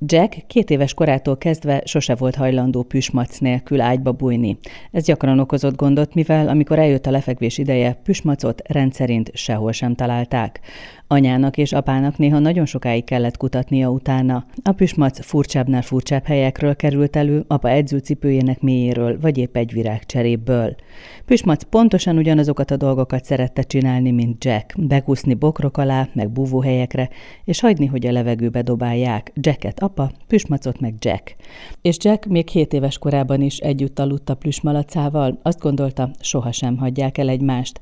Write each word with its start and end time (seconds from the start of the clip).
Jack 0.00 0.46
két 0.46 0.70
éves 0.70 0.94
korától 0.94 1.38
kezdve 1.38 1.82
sose 1.84 2.14
volt 2.14 2.34
hajlandó 2.34 2.82
püsmac 2.82 3.38
nélkül 3.38 3.80
ágyba 3.80 4.12
bújni. 4.12 4.58
Ez 4.90 5.04
gyakran 5.04 5.38
okozott 5.38 5.76
gondot, 5.76 6.14
mivel 6.14 6.48
amikor 6.48 6.78
eljött 6.78 7.06
a 7.06 7.10
lefekvés 7.10 7.58
ideje, 7.58 7.92
püsmacot 7.92 8.62
rendszerint 8.64 9.30
sehol 9.34 9.72
sem 9.72 9.94
találták. 9.94 10.60
Anyának 11.08 11.56
és 11.56 11.72
apának 11.72 12.18
néha 12.18 12.38
nagyon 12.38 12.66
sokáig 12.66 13.04
kellett 13.04 13.36
kutatnia 13.36 13.88
utána. 13.88 14.44
A 14.62 14.72
püsmac 14.72 15.24
furcsábbnál 15.24 15.82
furcsább 15.82 16.24
helyekről 16.24 16.76
került 16.76 17.16
elő, 17.16 17.44
apa 17.46 17.70
edzőcipőjének 17.70 18.60
mélyéről, 18.60 19.20
vagy 19.20 19.38
épp 19.38 19.56
egy 19.56 19.72
virágcseréből. 19.72 20.74
Püsmac 21.26 21.62
pontosan 21.62 22.16
ugyanazokat 22.16 22.70
a 22.70 22.76
dolgokat 22.76 23.24
szerette 23.24 23.62
csinálni, 23.62 24.10
mint 24.10 24.44
Jack. 24.44 24.74
Bekúszni 24.78 25.34
bokrok 25.34 25.76
alá, 25.76 26.08
meg 26.12 26.30
búvóhelyekre, 26.30 27.08
és 27.44 27.60
hagyni, 27.60 27.86
hogy 27.86 28.06
a 28.06 28.12
levegőbe 28.12 28.62
dobálják. 28.62 29.32
Jacket 29.34 29.82
apa, 29.86 30.10
Püsmacot 30.26 30.80
meg 30.80 30.94
Jack. 30.98 31.36
És 31.82 31.96
Jack 32.00 32.26
még 32.26 32.48
7 32.48 32.72
éves 32.72 32.98
korában 32.98 33.40
is 33.40 33.58
együtt 33.58 33.98
aludt 33.98 34.30
a 34.30 34.34
plüsmalacával, 34.34 35.38
azt 35.42 35.60
gondolta, 35.60 36.10
sohasem 36.20 36.76
hagyják 36.76 37.18
el 37.18 37.28
egymást. 37.28 37.78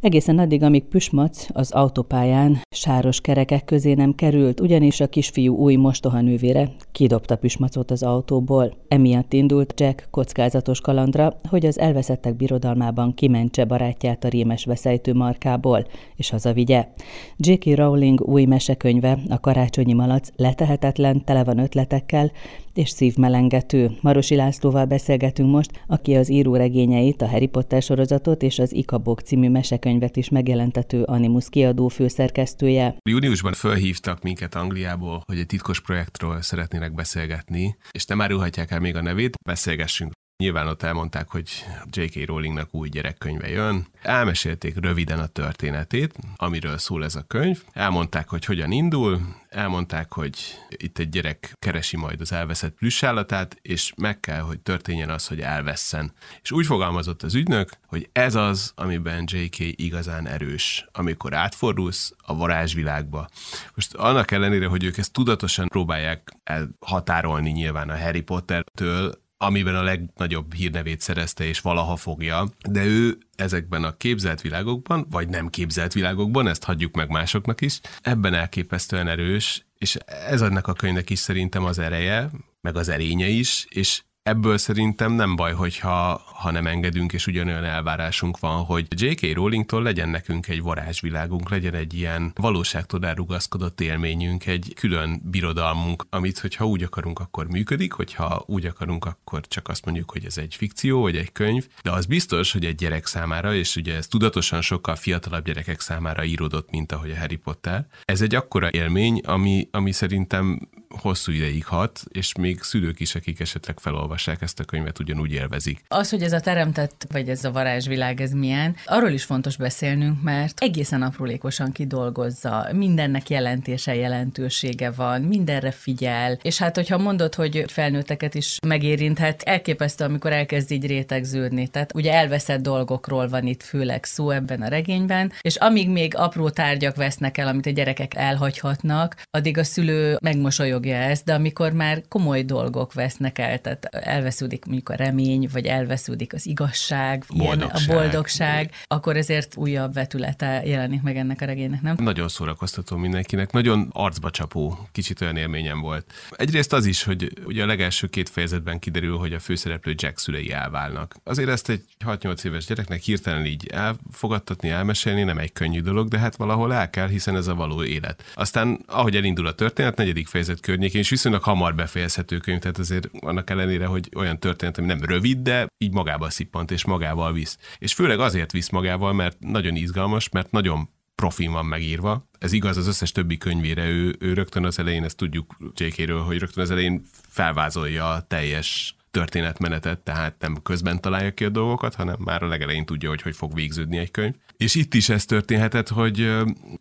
Egészen 0.00 0.38
addig, 0.38 0.62
amíg 0.62 0.84
Püsmac 0.84 1.46
az 1.52 1.72
autópályán 1.72 2.60
sáros 2.70 3.20
kerekek 3.20 3.64
közé 3.64 3.94
nem 3.94 4.14
került, 4.14 4.60
ugyanis 4.60 5.00
a 5.00 5.06
kisfiú 5.08 5.54
új 5.54 5.76
mostohanővére 5.76 6.70
kidobta 6.92 7.36
Püsmacot 7.36 7.90
az 7.90 8.02
autóból. 8.02 8.76
Emiatt 8.88 9.32
indult 9.32 9.80
Jack 9.80 10.08
kockázatos 10.10 10.80
kalandra, 10.80 11.40
hogy 11.48 11.66
az 11.66 11.78
elveszettek 11.78 12.36
birodalmában 12.36 13.14
kimentse 13.14 13.64
barátját 13.64 14.24
a 14.24 14.28
rémes 14.28 14.64
veszejtő 14.64 15.14
markából, 15.14 15.86
és 16.16 16.30
hazavigye. 16.30 16.88
J.K. 17.36 17.76
Rowling 17.76 18.20
új 18.20 18.44
mesekönyve, 18.44 19.18
a 19.28 19.40
karácsonyi 19.40 19.92
malac 19.92 20.28
letehetetlen, 20.36 21.24
tele 21.24 21.44
van 21.44 21.58
ötletekkel, 21.58 22.30
és 22.78 22.88
szívmelengető. 22.88 23.90
Marosi 24.00 24.34
Lászlóval 24.34 24.84
beszélgetünk 24.84 25.50
most, 25.50 25.70
aki 25.86 26.14
az 26.14 26.30
író 26.30 26.54
regényeit, 26.56 27.22
a 27.22 27.28
Harry 27.28 27.46
Potter 27.46 27.82
sorozatot 27.82 28.42
és 28.42 28.58
az 28.58 28.72
Ikabok 28.72 29.20
című 29.20 29.48
mesekönyvet 29.48 30.16
is 30.16 30.28
megjelentető 30.28 31.02
Animus 31.02 31.48
kiadó 31.48 31.88
főszerkesztője. 31.88 32.96
Júniusban 33.10 33.52
felhívtak 33.52 34.22
minket 34.22 34.54
Angliából, 34.54 35.20
hogy 35.26 35.38
egy 35.38 35.46
titkos 35.46 35.80
projektről 35.80 36.42
szeretnének 36.42 36.94
beszélgetni, 36.94 37.76
és 37.90 38.04
nem 38.04 38.20
árulhatják 38.20 38.70
el 38.70 38.80
még 38.80 38.96
a 38.96 39.02
nevét, 39.02 39.34
beszélgessünk 39.46 40.12
Nyilván 40.42 40.66
ott 40.66 40.82
elmondták, 40.82 41.30
hogy 41.30 41.50
J.K. 41.90 42.26
Rowlingnak 42.26 42.74
új 42.74 42.88
gyerekkönyve 42.88 43.48
jön. 43.48 43.86
Elmesélték 44.02 44.80
röviden 44.80 45.18
a 45.18 45.26
történetét, 45.26 46.14
amiről 46.36 46.78
szól 46.78 47.04
ez 47.04 47.14
a 47.14 47.24
könyv. 47.26 47.62
Elmondták, 47.72 48.28
hogy 48.28 48.44
hogyan 48.44 48.70
indul, 48.70 49.20
elmondták, 49.48 50.12
hogy 50.12 50.38
itt 50.68 50.98
egy 50.98 51.08
gyerek 51.08 51.54
keresi 51.58 51.96
majd 51.96 52.20
az 52.20 52.32
elveszett 52.32 52.74
plüssállatát, 52.74 53.58
és 53.62 53.92
meg 53.96 54.20
kell, 54.20 54.40
hogy 54.40 54.60
történjen 54.60 55.10
az, 55.10 55.26
hogy 55.26 55.40
elvesszen. 55.40 56.12
És 56.42 56.50
úgy 56.50 56.66
fogalmazott 56.66 57.22
az 57.22 57.34
ügynök, 57.34 57.70
hogy 57.86 58.08
ez 58.12 58.34
az, 58.34 58.72
amiben 58.74 59.24
J.K. 59.26 59.58
igazán 59.58 60.26
erős, 60.26 60.86
amikor 60.92 61.34
átfordulsz 61.34 62.14
a 62.16 62.34
varázsvilágba. 62.34 63.28
Most 63.74 63.94
annak 63.94 64.30
ellenére, 64.30 64.66
hogy 64.66 64.84
ők 64.84 64.98
ezt 64.98 65.12
tudatosan 65.12 65.68
próbálják 65.68 66.32
elhatárolni 66.44 67.50
nyilván 67.50 67.90
a 67.90 67.98
Harry 67.98 68.20
Potter-től, 68.22 69.26
amiben 69.38 69.74
a 69.74 69.82
legnagyobb 69.82 70.54
hírnevét 70.54 71.00
szerezte 71.00 71.44
és 71.44 71.60
valaha 71.60 71.96
fogja, 71.96 72.48
de 72.68 72.84
ő 72.84 73.18
ezekben 73.36 73.84
a 73.84 73.96
képzelt 73.96 74.40
világokban, 74.40 75.06
vagy 75.10 75.28
nem 75.28 75.48
képzelt 75.48 75.92
világokban, 75.92 76.48
ezt 76.48 76.64
hagyjuk 76.64 76.94
meg 76.94 77.08
másoknak 77.08 77.60
is, 77.60 77.80
ebben 78.00 78.34
elképesztően 78.34 79.08
erős, 79.08 79.66
és 79.78 79.96
ez 80.28 80.42
ennek 80.42 80.66
a 80.66 80.72
könyvnek 80.72 81.10
is 81.10 81.18
szerintem 81.18 81.64
az 81.64 81.78
ereje, 81.78 82.30
meg 82.60 82.76
az 82.76 82.88
erénye 82.88 83.26
is, 83.26 83.66
és 83.68 84.02
ebből 84.28 84.58
szerintem 84.58 85.12
nem 85.12 85.36
baj, 85.36 85.52
hogyha 85.52 86.22
ha 86.34 86.50
nem 86.50 86.66
engedünk, 86.66 87.12
és 87.12 87.26
ugyanolyan 87.26 87.64
elvárásunk 87.64 88.38
van, 88.38 88.64
hogy 88.64 88.86
J.K. 88.88 89.34
Rowlingtól 89.34 89.82
legyen 89.82 90.08
nekünk 90.08 90.48
egy 90.48 90.62
varázsvilágunk, 90.62 91.50
legyen 91.50 91.74
egy 91.74 91.94
ilyen 91.94 92.32
valóságtól 92.34 93.06
elrugaszkodott 93.06 93.80
élményünk, 93.80 94.46
egy 94.46 94.72
külön 94.76 95.20
birodalmunk, 95.24 96.06
amit, 96.10 96.38
hogyha 96.38 96.66
úgy 96.66 96.82
akarunk, 96.82 97.18
akkor 97.18 97.46
működik, 97.46 97.92
hogyha 97.92 98.42
úgy 98.46 98.66
akarunk, 98.66 99.04
akkor 99.04 99.40
csak 99.46 99.68
azt 99.68 99.84
mondjuk, 99.84 100.10
hogy 100.10 100.24
ez 100.24 100.38
egy 100.38 100.54
fikció, 100.54 101.00
vagy 101.00 101.16
egy 101.16 101.32
könyv, 101.32 101.66
de 101.82 101.90
az 101.90 102.06
biztos, 102.06 102.52
hogy 102.52 102.64
egy 102.64 102.74
gyerek 102.74 103.06
számára, 103.06 103.54
és 103.54 103.76
ugye 103.76 103.96
ez 103.96 104.06
tudatosan 104.06 104.60
sokkal 104.60 104.96
fiatalabb 104.96 105.44
gyerekek 105.44 105.80
számára 105.80 106.24
íródott, 106.24 106.70
mint 106.70 106.92
ahogy 106.92 107.10
a 107.10 107.18
Harry 107.18 107.36
Potter. 107.36 107.86
Ez 108.04 108.20
egy 108.20 108.34
akkora 108.34 108.70
élmény, 108.70 109.20
ami, 109.24 109.68
ami 109.70 109.92
szerintem 109.92 110.68
hosszú 110.88 111.32
ideig 111.32 111.64
hat, 111.64 112.02
és 112.08 112.34
még 112.34 112.60
szülők 112.62 113.00
is, 113.00 113.14
akik 113.14 113.40
esetleg 113.40 113.78
felolvassák 113.80 114.42
ezt 114.42 114.60
a 114.60 114.64
könyvet, 114.64 114.98
ugyanúgy 114.98 115.32
élvezik. 115.32 115.82
Az, 115.88 116.10
hogy 116.10 116.22
ez 116.22 116.32
a 116.32 116.40
teremtett, 116.40 117.06
vagy 117.12 117.28
ez 117.28 117.44
a 117.44 117.52
varázsvilág, 117.52 118.20
ez 118.20 118.32
milyen, 118.32 118.76
arról 118.84 119.10
is 119.10 119.24
fontos 119.24 119.56
beszélnünk, 119.56 120.22
mert 120.22 120.60
egészen 120.60 121.02
aprólékosan 121.02 121.72
kidolgozza, 121.72 122.68
mindennek 122.72 123.30
jelentése, 123.30 123.94
jelentősége 123.94 124.90
van, 124.90 125.22
mindenre 125.22 125.70
figyel, 125.70 126.38
és 126.42 126.58
hát 126.58 126.74
hogyha 126.74 126.98
mondod, 126.98 127.34
hogy 127.34 127.64
felnőtteket 127.66 128.34
is 128.34 128.58
megérinthet, 128.66 129.42
elképesztő, 129.42 130.04
amikor 130.04 130.32
elkezd 130.32 130.70
így 130.70 130.86
rétegződni. 130.86 131.68
Tehát 131.68 131.94
ugye 131.94 132.12
elveszett 132.12 132.62
dolgokról 132.62 133.28
van 133.28 133.46
itt 133.46 133.62
főleg 133.62 134.04
szó 134.04 134.30
ebben 134.30 134.62
a 134.62 134.68
regényben, 134.68 135.32
és 135.40 135.56
amíg 135.56 135.88
még 135.88 136.16
apró 136.16 136.50
tárgyak 136.50 136.96
vesznek 136.96 137.38
el, 137.38 137.48
amit 137.48 137.66
a 137.66 137.70
gyerekek 137.70 138.14
elhagyhatnak, 138.14 139.22
addig 139.30 139.58
a 139.58 139.64
szülő 139.64 140.16
megmosolyog 140.20 140.77
fogja 140.78 140.96
ezt, 140.96 141.24
de 141.24 141.34
amikor 141.34 141.72
már 141.72 142.02
komoly 142.08 142.42
dolgok 142.42 142.92
vesznek 142.92 143.38
el, 143.38 143.60
tehát 143.60 143.84
elvesződik 143.84 144.64
mondjuk 144.64 144.88
a 144.88 144.94
remény, 144.94 145.48
vagy 145.52 145.66
elvesződik 145.66 146.32
az 146.32 146.46
igazság, 146.46 147.24
boldogság. 147.36 147.80
Ilyen, 147.86 147.98
a 147.98 148.00
boldogság, 148.00 148.70
akkor 148.86 149.16
ezért 149.16 149.56
újabb 149.56 149.94
vetülete 149.94 150.62
jelenik 150.64 151.02
meg 151.02 151.16
ennek 151.16 151.40
a 151.40 151.44
regénynek, 151.44 151.82
nem? 151.82 151.96
Nagyon 151.98 152.28
szórakoztató 152.28 152.96
mindenkinek, 152.96 153.52
nagyon 153.52 153.88
arcba 153.92 154.30
csapó, 154.30 154.88
kicsit 154.92 155.20
olyan 155.20 155.36
élményem 155.36 155.80
volt. 155.80 156.12
Egyrészt 156.30 156.72
az 156.72 156.86
is, 156.86 157.02
hogy 157.02 157.32
ugye 157.44 157.62
a 157.62 157.66
legelső 157.66 158.06
két 158.06 158.28
fejezetben 158.28 158.78
kiderül, 158.78 159.16
hogy 159.16 159.32
a 159.32 159.38
főszereplő 159.38 159.94
Jack 159.96 160.18
szülei 160.18 160.52
elválnak. 160.52 161.16
Azért 161.24 161.48
ezt 161.48 161.68
egy 161.68 161.82
6-8 162.04 162.44
éves 162.44 162.66
gyereknek 162.66 163.00
hirtelen 163.00 163.44
így 163.44 163.66
elfogadtatni, 163.66 164.68
elmesélni 164.68 165.22
nem 165.22 165.38
egy 165.38 165.52
könnyű 165.52 165.80
dolog, 165.80 166.08
de 166.08 166.18
hát 166.18 166.36
valahol 166.36 166.74
el 166.74 166.90
kell, 166.90 167.08
hiszen 167.08 167.36
ez 167.36 167.46
a 167.46 167.54
való 167.54 167.84
élet. 167.84 168.24
Aztán, 168.34 168.84
ahogy 168.86 169.16
elindul 169.16 169.46
a 169.46 169.52
történet, 169.52 169.96
negyedik 169.96 170.26
fejezet 170.26 170.60
környékén, 170.68 171.00
és 171.00 171.08
viszonylag 171.08 171.42
hamar 171.42 171.74
befejezhető 171.74 172.38
könyv, 172.38 172.58
tehát 172.58 172.78
azért 172.78 173.08
annak 173.20 173.50
ellenére, 173.50 173.86
hogy 173.86 174.08
olyan 174.16 174.38
történet, 174.38 174.78
ami 174.78 174.86
nem 174.86 175.04
rövid, 175.04 175.38
de 175.38 175.66
így 175.78 175.92
magába 175.92 176.30
szippant 176.30 176.70
és 176.70 176.84
magával 176.84 177.32
visz. 177.32 177.58
És 177.78 177.94
főleg 177.94 178.20
azért 178.20 178.52
visz 178.52 178.68
magával, 178.68 179.12
mert 179.12 179.36
nagyon 179.40 179.74
izgalmas, 179.74 180.28
mert 180.28 180.50
nagyon 180.50 180.88
profin 181.14 181.52
van 181.52 181.66
megírva. 181.66 182.28
Ez 182.38 182.52
igaz 182.52 182.76
az 182.76 182.86
összes 182.86 183.12
többi 183.12 183.36
könyvére, 183.36 183.86
ő, 183.88 184.16
ő 184.18 184.32
rögtön 184.32 184.64
az 184.64 184.78
elején, 184.78 185.04
ezt 185.04 185.16
tudjuk 185.16 185.56
JK-ről, 185.74 186.22
hogy 186.22 186.38
rögtön 186.38 186.62
az 186.62 186.70
elején 186.70 187.02
felvázolja 187.28 188.10
a 188.10 188.20
teljes 188.20 188.96
történetmenetet, 189.10 189.98
tehát 189.98 190.34
nem 190.38 190.62
közben 190.62 191.00
találja 191.00 191.34
ki 191.34 191.44
a 191.44 191.48
dolgokat, 191.48 191.94
hanem 191.94 192.16
már 192.18 192.42
a 192.42 192.46
legelején 192.46 192.84
tudja, 192.84 193.08
hogy 193.08 193.22
hogy 193.22 193.36
fog 193.36 193.54
végződni 193.54 193.96
egy 193.98 194.10
könyv. 194.10 194.34
És 194.58 194.74
itt 194.74 194.94
is 194.94 195.08
ez 195.08 195.24
történhetett, 195.24 195.88
hogy 195.88 196.30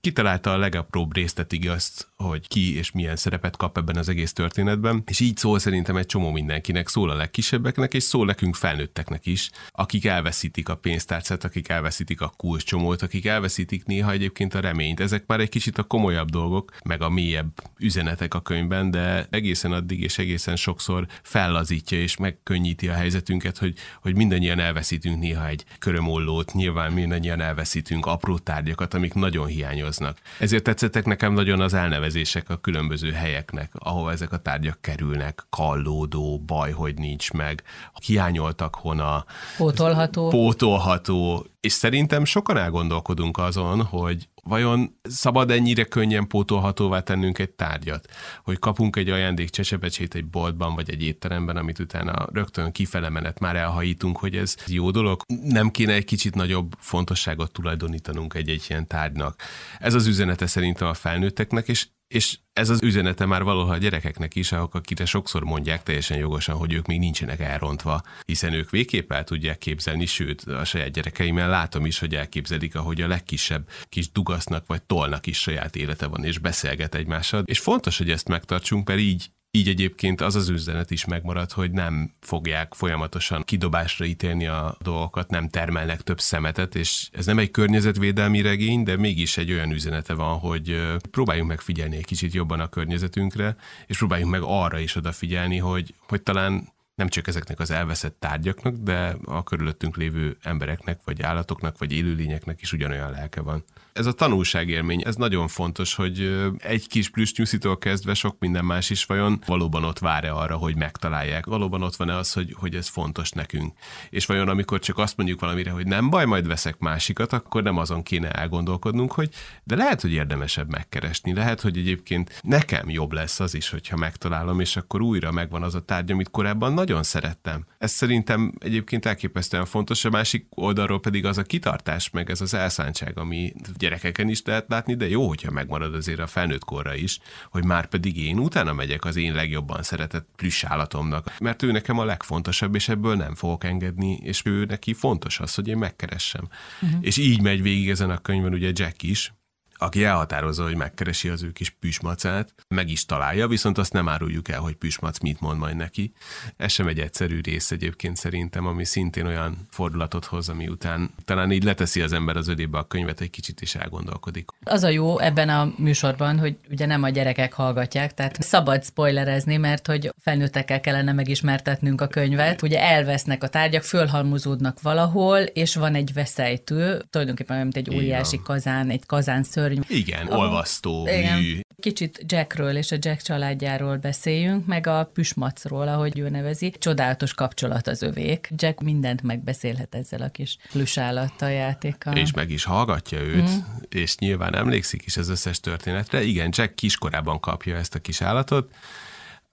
kitalálta 0.02 0.52
a 0.52 0.58
legapróbb 0.58 1.16
részletig 1.16 1.70
azt, 1.70 2.08
hogy 2.16 2.48
ki 2.48 2.78
és 2.78 2.92
milyen 2.92 3.16
szerepet 3.16 3.58
kap 3.58 3.78
ebben 3.78 3.96
az 3.96 4.10
egész 4.10 4.34
történetben, 4.34 5.04
és 5.06 5.20
így 5.20 5.38
szól 5.38 5.60
szerintem 5.60 5.96
egy 5.96 6.06
csomó 6.06 6.32
mindenkinek, 6.32 6.88
szól 6.88 7.10
a 7.10 7.16
legkisebbeknek, 7.16 7.94
és 7.94 8.04
szól 8.04 8.26
nekünk 8.26 8.56
felnőtteknek 8.56 9.26
is, 9.26 9.50
akik 9.72 10.06
elveszítik 10.06 10.70
a 10.70 10.76
pénztárcát, 10.76 11.44
akik 11.44 11.70
elveszítik 11.70 12.22
a 12.22 12.34
kulcscsomót, 12.38 13.02
akik 13.02 13.26
elveszítik 13.26 13.86
néha 13.86 14.12
egyébként 14.12 14.54
a 14.54 14.60
reményt. 14.60 15.00
Ezek 15.00 15.24
már 15.28 15.40
egy 15.40 15.50
kicsit 15.50 15.78
a 15.78 15.84
komolyabb 15.84 16.30
dolgok, 16.30 16.72
meg 16.84 17.02
a 17.02 17.10
mélyebb 17.10 17.52
üzenetek 17.80 18.34
a 18.34 18.42
könyvben, 18.42 18.92
de 18.92 19.28
egészen 19.30 19.72
addig 19.72 20.02
és 20.02 20.18
egészen 20.18 20.56
sokszor 20.56 21.08
fellazítja 21.24 21.98
és 22.00 22.18
megkönnyíti 22.18 22.88
a 22.88 22.94
helyzetünket, 22.94 23.58
hogy, 23.58 23.76
hogy 24.02 24.16
mindannyian 24.16 24.60
elveszítünk 24.60 25.20
néha 25.20 25.48
egy 25.48 25.66
körömollót, 25.80 26.54
nyilván 26.54 26.92
mindannyian 26.92 27.42
elveszítünk 27.42 27.66
apró 28.02 28.38
tárgyakat, 28.38 28.94
amik 28.94 29.14
nagyon 29.14 29.48
hiányoznak. 29.48 30.18
Ezért 30.40 30.64
tetszettek 30.64 31.06
nekem 31.06 31.34
nagyon 31.34 31.62
az 31.62 31.74
elnevezések 31.74 32.50
a 32.50 32.58
különböző 32.58 33.12
helyeknek, 33.12 33.72
ahova 33.74 34.12
ezek 34.12 34.32
a 34.32 34.38
tárgyak 34.38 34.82
kerülnek, 34.82 35.46
kallódó, 35.50 36.40
baj, 36.46 36.72
hogy 36.72 36.96
nincs 36.96 37.32
meg, 37.32 37.64
hiányoltak 38.06 38.76
hona, 38.76 39.26
pótolható. 39.58 40.28
pótolható, 40.30 41.46
és 41.60 41.72
szerintem 41.72 42.26
sokan 42.26 42.58
elgondolkodunk 42.58 43.38
azon, 43.38 43.84
hogy 43.84 44.28
vajon 44.48 45.00
szabad 45.04 45.52
ennyire 45.52 45.84
könnyen 45.84 46.28
pótolhatóvá 46.28 47.00
tennünk 47.00 47.40
egy 47.40 47.50
tárgyat, 47.50 48.08
hogy 48.44 48.60
kapunk 48.60 48.96
egy 48.96 49.10
ajándék 49.10 49.50
csecsebecsét 49.50 50.16
egy 50.16 50.26
boltban 50.26 50.76
vagy 50.76 50.90
egy 50.90 51.04
étteremben, 51.04 51.58
amit 51.58 51.80
utána 51.80 52.28
rögtön 52.34 52.72
kifele 52.72 53.10
menet 53.10 53.40
már 53.40 53.56
elhajítunk, 53.56 54.18
hogy 54.18 54.36
ez 54.36 54.56
jó 54.66 54.92
dolog. 54.92 55.22
Nem 55.44 55.70
kéne 55.70 55.94
egy 55.94 56.06
kicsit 56.06 56.36
nagyobb 56.36 56.76
fontosságot 56.80 57.52
tulajdonítanunk 57.52 58.34
egy-egy 58.34 58.66
ilyen 58.70 58.88
tárgynak. 58.88 59.42
Ez 59.80 59.94
az 59.94 60.08
üzenete 60.08 60.48
szerintem 60.48 60.88
a 60.88 60.94
felnőtteknek, 60.94 61.68
és 61.68 61.88
és 62.08 62.38
ez 62.54 62.70
az 62.70 62.82
üzenete 62.84 63.26
már 63.26 63.44
valahol 63.44 63.74
a 63.74 63.78
gyerekeknek 63.78 64.36
is, 64.36 64.52
akikre 64.52 65.06
sokszor 65.06 65.44
mondják 65.44 65.84
teljesen 65.84 66.18
jogosan, 66.18 66.56
hogy 66.56 66.74
ők 66.74 66.86
még 66.86 67.00
nincsenek 67.00 67.40
elrontva, 67.40 68.02
hiszen 68.26 68.54
ők 68.54 68.70
végképp 68.70 69.12
el 69.12 69.24
tudják 69.24 69.58
képzelni, 69.58 70.06
sőt, 70.06 70.42
a 70.42 70.66
saját 70.66 70.92
gyerekeimmel 70.92 71.50
látom 71.50 71.86
is, 71.86 72.00
hogy 72.00 72.16
elképzelik, 72.16 72.76
ahogy 72.76 73.02
a 73.02 73.08
legkisebb 73.08 73.70
kis 73.90 74.12
dugasznak 74.12 74.66
vagy 74.68 74.84
tolnak 74.84 75.28
is 75.28 75.42
saját 75.42 75.76
élete 75.76 76.08
van, 76.08 76.24
és 76.24 76.38
beszélget 76.40 76.96
egymással. 76.96 77.44
És 77.46 77.60
fontos, 77.60 77.98
hogy 77.98 78.12
ezt 78.12 78.28
megtartsunk, 78.28 78.88
mert 78.88 79.00
így 79.00 79.30
így 79.58 79.68
egyébként 79.68 80.22
az 80.22 80.36
az 80.36 80.50
üzenet 80.50 80.92
is 80.92 81.06
megmarad, 81.06 81.52
hogy 81.52 81.72
nem 81.72 82.14
fogják 82.22 82.74
folyamatosan 82.74 83.44
kidobásra 83.44 84.06
ítélni 84.06 84.48
a 84.48 84.78
dolgokat, 84.82 85.30
nem 85.30 85.50
termelnek 85.50 86.02
több 86.02 86.20
szemetet, 86.20 86.76
és 86.76 87.10
ez 87.12 87.26
nem 87.26 87.40
egy 87.40 87.52
környezetvédelmi 87.52 88.42
regény, 88.42 88.84
de 88.84 88.98
mégis 88.98 89.38
egy 89.38 89.52
olyan 89.52 89.72
üzenete 89.72 90.14
van, 90.14 90.38
hogy 90.38 90.82
próbáljunk 91.12 91.50
meg 91.50 91.62
figyelni 91.62 91.96
egy 91.96 92.06
kicsit 92.06 92.34
jobban 92.34 92.60
a 92.60 92.68
környezetünkre, 92.68 93.56
és 93.88 93.98
próbáljunk 93.98 94.32
meg 94.32 94.42
arra 94.44 94.80
is 94.80 94.96
odafigyelni, 94.96 95.58
hogy, 95.58 95.94
hogy 96.08 96.22
talán 96.22 96.76
nem 96.98 97.08
csak 97.08 97.28
ezeknek 97.28 97.60
az 97.60 97.72
elveszett 97.72 98.20
tárgyaknak, 98.20 98.76
de 98.76 99.16
a 99.26 99.44
körülöttünk 99.44 99.98
lévő 99.98 100.38
embereknek, 100.42 101.00
vagy 101.04 101.22
állatoknak, 101.22 101.78
vagy 101.78 101.92
élőlényeknek 101.92 102.62
is 102.62 102.74
ugyanolyan 102.74 103.12
lelke 103.12 103.42
van 103.42 103.64
ez 103.98 104.06
a 104.06 104.12
tanulságélmény, 104.12 105.02
ez 105.06 105.16
nagyon 105.16 105.48
fontos, 105.48 105.96
hogy 105.96 106.48
egy 106.58 106.88
kis 106.88 107.10
plüsnyuszitól 107.10 107.78
kezdve 107.78 108.14
sok 108.14 108.36
minden 108.40 108.66
más 108.66 108.90
is 108.90 109.06
vajon 109.06 109.42
valóban 109.46 109.84
ott 109.84 110.00
vár-e 110.00 110.32
arra, 110.32 110.56
hogy 110.56 110.76
megtalálják. 110.76 111.46
Valóban 111.46 111.82
ott 111.82 111.96
van-e 111.96 112.16
az, 112.16 112.34
hogy, 112.34 112.56
hogy 112.60 112.76
ez 112.76 112.88
fontos 112.88 113.32
nekünk. 113.32 113.74
És 114.10 114.26
vajon 114.26 114.50
amikor 114.50 114.80
csak 114.80 114.98
azt 114.98 115.18
mondjuk 115.18 115.40
valamire, 115.40 115.72
hogy 115.72 115.88
nem 115.88 116.10
baj, 116.10 116.26
majd 116.26 116.48
veszek 116.48 116.80
másikat, 116.80 117.34
akkor 117.34 117.64
nem 117.64 117.78
azon 117.78 118.04
kéne 118.04 118.32
elgondolkodnunk, 118.32 119.12
hogy 119.12 119.30
de 119.64 119.76
lehet, 119.76 120.02
hogy 120.02 120.12
érdemesebb 120.12 120.70
megkeresni. 120.70 121.34
Lehet, 121.34 121.62
hogy 121.62 121.78
egyébként 121.78 122.40
nekem 122.44 122.90
jobb 122.90 123.12
lesz 123.12 123.40
az 123.40 123.54
is, 123.54 123.70
hogyha 123.70 123.98
megtalálom, 123.98 124.60
és 124.60 124.76
akkor 124.76 125.02
újra 125.02 125.32
megvan 125.32 125.64
az 125.64 125.76
a 125.76 125.82
tárgy, 125.82 126.12
amit 126.12 126.30
korábban 126.30 126.74
nagyon 126.88 127.04
szerettem. 127.04 127.66
Ez 127.78 127.92
szerintem 127.92 128.54
egyébként 128.60 129.06
elképesztően 129.06 129.66
fontos, 129.66 130.06
a 130.06 130.10
másik 130.10 130.46
oldalról 130.50 131.00
pedig 131.00 131.26
az 131.26 131.38
a 131.38 131.44
kitartás, 131.44 132.10
meg 132.10 132.30
ez 132.30 132.42
az 132.42 132.54
elszántság, 132.54 133.18
ami 133.18 133.54
gyerekeken 133.78 134.30
is 134.30 134.42
lehet 134.46 134.66
látni, 134.68 134.96
de 134.96 135.10
jó, 135.10 135.28
hogyha 135.28 135.52
megmarad 135.52 135.96
azért 135.96 136.20
a 136.20 136.28
felnőtt 136.28 136.64
korra 136.64 136.96
is, 136.96 137.20
hogy 137.50 137.66
már 137.66 137.86
pedig 137.86 138.18
én 138.18 138.40
utána 138.40 138.74
megyek 138.74 139.06
az 139.06 139.16
én 139.16 139.34
legjobban 139.34 139.84
szeretett 139.84 140.28
plüss 140.36 140.64
állatomnak, 140.64 141.34
mert 141.40 141.64
ő 141.64 141.72
nekem 141.72 142.00
a 142.00 142.06
legfontosabb, 142.06 142.76
és 142.76 142.90
ebből 142.90 143.16
nem 143.16 143.36
fogok 143.36 143.64
engedni, 143.64 144.20
és 144.24 144.42
ő 144.46 144.66
neki 144.66 144.94
fontos 144.94 145.40
az, 145.40 145.56
hogy 145.56 145.68
én 145.68 145.78
megkeressem. 145.78 146.48
Uh-huh. 146.82 147.00
És 147.02 147.18
így 147.18 147.42
megy 147.42 147.62
végig 147.62 147.90
ezen 147.90 148.10
a 148.10 148.18
könyvben 148.18 148.54
ugye 148.54 148.72
Jack 148.74 149.04
is, 149.04 149.34
aki 149.78 150.04
elhatározza, 150.04 150.64
hogy 150.64 150.76
megkeresi 150.76 151.30
az 151.30 151.44
ő 151.44 151.52
kis 151.52 151.70
püsmacát, 151.70 152.54
meg 152.68 152.90
is 152.90 153.06
találja, 153.06 153.48
viszont 153.48 153.78
azt 153.78 153.94
nem 153.94 154.10
áruljuk 154.10 154.50
el, 154.50 154.60
hogy 154.60 154.76
püsmac 154.76 155.20
mit 155.20 155.40
mond 155.40 155.60
majd 155.60 155.76
neki. 155.76 156.14
Ez 156.58 156.72
sem 156.72 156.88
egy 156.88 157.00
egyszerű 157.00 157.42
rész 157.42 157.72
egyébként 157.72 158.16
szerintem, 158.16 158.66
ami 158.66 158.86
szintén 158.86 159.26
olyan 159.26 159.68
fordulatot 159.70 160.26
hoz, 160.26 160.50
ami 160.50 160.68
után 160.68 161.10
talán 161.26 161.52
így 161.52 161.64
leteszi 161.64 162.02
az 162.02 162.14
ember 162.14 162.38
az 162.38 162.48
ödébe 162.48 162.78
a 162.78 162.88
könyvet, 162.88 163.22
egy 163.22 163.30
kicsit 163.30 163.62
is 163.62 163.76
elgondolkodik. 163.76 164.50
Az 164.64 164.84
a 164.84 164.90
jó 164.90 165.20
ebben 165.20 165.50
a 165.50 165.74
műsorban, 165.78 166.40
hogy 166.40 166.58
ugye 166.70 166.86
nem 166.86 167.04
a 167.04 167.10
gyerekek 167.10 167.54
hallgatják, 167.54 168.14
tehát 168.14 168.42
szabad 168.42 168.84
spoilerezni, 168.84 169.58
mert 169.58 169.88
hogy 169.88 170.14
felnőttekkel 170.22 170.80
kellene 170.80 171.14
megismertetnünk 171.14 172.02
a 172.02 172.08
könyvet. 172.08 172.62
Ugye 172.62 172.82
elvesznek 172.82 173.44
a 173.44 173.48
tárgyak, 173.48 173.84
fölhalmozódnak 173.84 174.82
valahol, 174.82 175.40
és 175.40 175.76
van 175.76 175.96
egy 175.96 176.14
veszejtő, 176.14 177.06
tulajdonképpen 177.10 177.62
mint 177.62 177.76
egy 177.76 177.96
óriási 177.96 178.42
kazán, 178.44 178.90
egy 178.90 179.06
kazán 179.06 179.44
ször 179.44 179.67
szörny. 179.68 179.82
Igen, 179.88 180.28
oh, 180.28 180.38
olvasztó 180.38 181.08
igen. 181.08 181.40
mű. 181.40 181.60
Kicsit 181.80 182.24
Jackről 182.28 182.76
és 182.76 182.92
a 182.92 182.96
Jack 183.00 183.22
családjáról 183.22 183.98
beszéljünk, 183.98 184.66
meg 184.66 184.88
a 184.88 185.10
Püsmacról, 185.14 185.88
ahogy 185.88 186.20
ő 186.20 186.30
nevezi. 186.30 186.74
Csodálatos 186.80 187.34
kapcsolat 187.34 187.88
az 187.88 188.02
övék. 188.02 188.50
Jack 188.56 188.82
mindent 188.82 189.22
megbeszélhet 189.22 189.96
ezzel 189.96 190.22
a 190.22 190.30
kis 190.30 190.58
plüsállattal 190.72 191.52
játékkal. 191.52 192.16
És 192.16 192.34
meg 192.34 192.50
is 192.50 192.64
hallgatja 192.64 193.20
őt, 193.20 193.50
mm. 193.50 193.58
és 193.90 194.18
nyilván 194.18 194.56
emlékszik 194.56 195.06
is 195.06 195.18
az 195.18 195.30
összes 195.30 195.60
történetre. 195.60 196.24
Igen, 196.24 196.50
Jack 196.52 196.76
kiskorában 196.76 197.40
kapja 197.40 197.76
ezt 197.76 197.96
a 197.96 198.00
kis 198.00 198.22
állatot, 198.22 198.74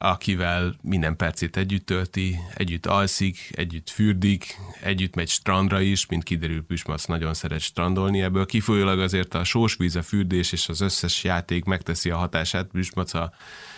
akivel 0.05 0.77
minden 0.83 1.17
percét 1.17 1.57
együtt 1.57 1.87
tölti, 1.87 2.37
együtt 2.55 2.87
alszik, 2.87 3.51
együtt 3.53 3.91
fürdik, 3.91 4.57
együtt 4.83 5.15
megy 5.15 5.29
strandra 5.29 5.81
is, 5.81 6.07
mint 6.07 6.23
kiderül 6.23 6.65
Püsmac 6.65 7.05
nagyon 7.05 7.35
szeret 7.35 7.61
strandolni, 7.61 8.23
ebből. 8.23 8.47
Kifolyólag 8.47 8.99
azért 8.99 9.35
a 9.35 9.45
sós 9.45 9.77
víz, 9.77 9.97
a 9.97 10.03
fürdés 10.03 10.53
és 10.53 10.69
az 10.69 10.81
összes 10.81 11.25
játék 11.25 11.65
megteszi 11.65 12.11
a 12.11 12.17
hatását, 12.17 12.67
Püsmac 12.67 13.15
a 13.15 13.33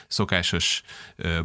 szokásos 0.09 0.83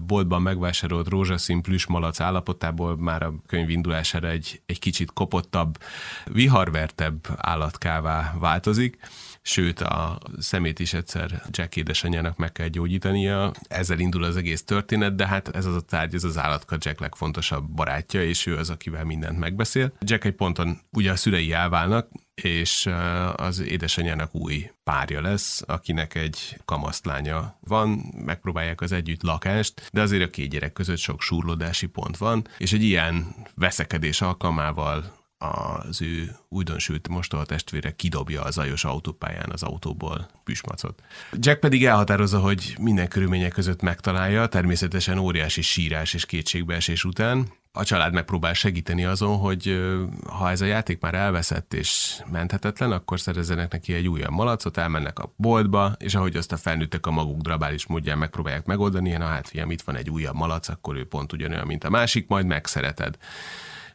boltban 0.06 0.42
megvásárolt 0.42 1.08
rózsaszín 1.08 1.62
plüsmalac 1.62 2.20
állapotából 2.20 2.98
már 2.98 3.24
a 3.24 3.34
könyv 3.48 3.70
indulására 3.70 4.28
egy, 4.28 4.62
egy 4.66 4.80
kicsit 4.80 5.12
kopottabb, 5.14 5.78
viharvertebb 6.26 7.28
állatkává 7.38 8.36
változik 8.40 8.98
sőt 9.42 9.80
a 9.80 10.18
szemét 10.40 10.80
is 10.80 10.94
egyszer 10.94 11.42
Jack 11.50 11.76
édesanyjának 11.76 12.38
meg 12.38 12.52
kell 12.52 12.68
gyógyítania. 12.68 13.52
Ezzel 13.68 14.00
indul 14.00 14.24
az 14.24 14.36
egész 14.36 14.64
történet, 14.64 15.16
de 15.16 15.28
hát 15.28 15.56
ez 15.56 15.66
az 15.66 15.76
a 15.76 15.82
tárgy, 15.82 16.14
ez 16.14 16.24
az 16.24 16.38
állatka 16.38 16.78
Jack 16.80 17.00
legfontosabb 17.00 17.70
barátja, 17.70 18.24
és 18.24 18.46
ő 18.46 18.58
az, 18.58 18.70
akivel 18.70 19.06
mindent 19.06 19.40
megbeszél. 19.40 19.94
Jack 20.00 20.26
egy 20.26 20.36
ponton 20.36 20.80
ugye 20.92 21.12
a 21.12 21.16
szülei 21.16 21.52
elválnak, 21.52 22.08
és 22.44 22.90
az 23.36 23.60
édesanyjának 23.60 24.36
új 24.36 24.72
párja 24.84 25.22
lesz, 25.22 25.62
akinek 25.68 26.16
egy 26.16 26.58
kamasztlánya 26.66 27.58
van, 27.60 27.90
megpróbálják 28.26 28.82
az 28.82 28.92
együtt 28.92 29.24
lakást, 29.24 29.90
de 29.92 30.02
azért 30.02 30.24
a 30.24 30.30
két 30.30 30.50
gyerek 30.50 30.74
között 30.74 30.98
sok 30.98 31.22
surlódási 31.22 31.86
pont 31.88 32.18
van, 32.18 32.48
és 32.58 32.74
egy 32.74 32.84
ilyen 32.84 33.36
veszekedés 33.56 34.22
alkalmával 34.22 35.20
az 35.42 36.02
ő 36.02 36.36
újdonsült 36.50 37.08
mostoha 37.08 37.46
testvére 37.46 37.92
kidobja 37.92 38.42
a 38.42 38.52
zajos 38.52 38.84
autópályán 38.84 39.50
az 39.52 39.64
autóból 39.64 40.30
püsmacot. 40.44 41.04
Jack 41.34 41.60
pedig 41.60 41.86
elhatározza, 41.86 42.40
hogy 42.40 42.76
minden 42.80 43.08
körülmények 43.08 43.52
között 43.52 43.82
megtalálja, 43.82 44.48
természetesen 44.48 45.18
óriási 45.18 45.62
sírás 45.62 46.14
és 46.14 46.26
kétségbeesés 46.26 47.04
után. 47.04 47.48
A 47.74 47.84
család 47.84 48.14
megpróbál 48.14 48.54
segíteni 48.54 49.06
azon, 49.06 49.38
hogy 49.38 49.80
ha 50.28 50.50
ez 50.50 50.62
a 50.62 50.66
játék 50.66 51.00
már 51.00 51.14
elveszett 51.14 51.74
és 51.74 52.22
menthetetlen, 52.32 52.92
akkor 52.92 53.20
szerezzenek 53.20 53.72
neki 53.72 53.94
egy 53.94 54.08
újabb 54.08 54.32
malacot, 54.32 54.78
elmennek 54.78 55.20
a 55.20 55.34
boltba, 55.36 55.96
és 55.98 56.16
ahogy 56.16 56.36
azt 56.36 56.52
a 56.52 56.58
felnőttek 56.58 57.06
a 57.06 57.12
maguk 57.12 57.42
drabális 57.42 57.86
módján 57.86 58.18
megpróbálják 58.18 58.66
megoldani, 58.66 59.12
na 59.12 59.26
hát 59.26 59.48
fiam, 59.48 59.72
itt 59.72 59.82
van 59.82 59.96
egy 59.96 60.10
újabb 60.10 60.36
malac, 60.36 60.68
akkor 60.68 60.96
ő 60.96 61.08
pont 61.08 61.34
ugyanolyan, 61.34 61.68
mint 61.68 61.84
a 61.84 61.90
másik, 61.90 62.28
majd 62.28 62.46
megszereted. 62.46 63.18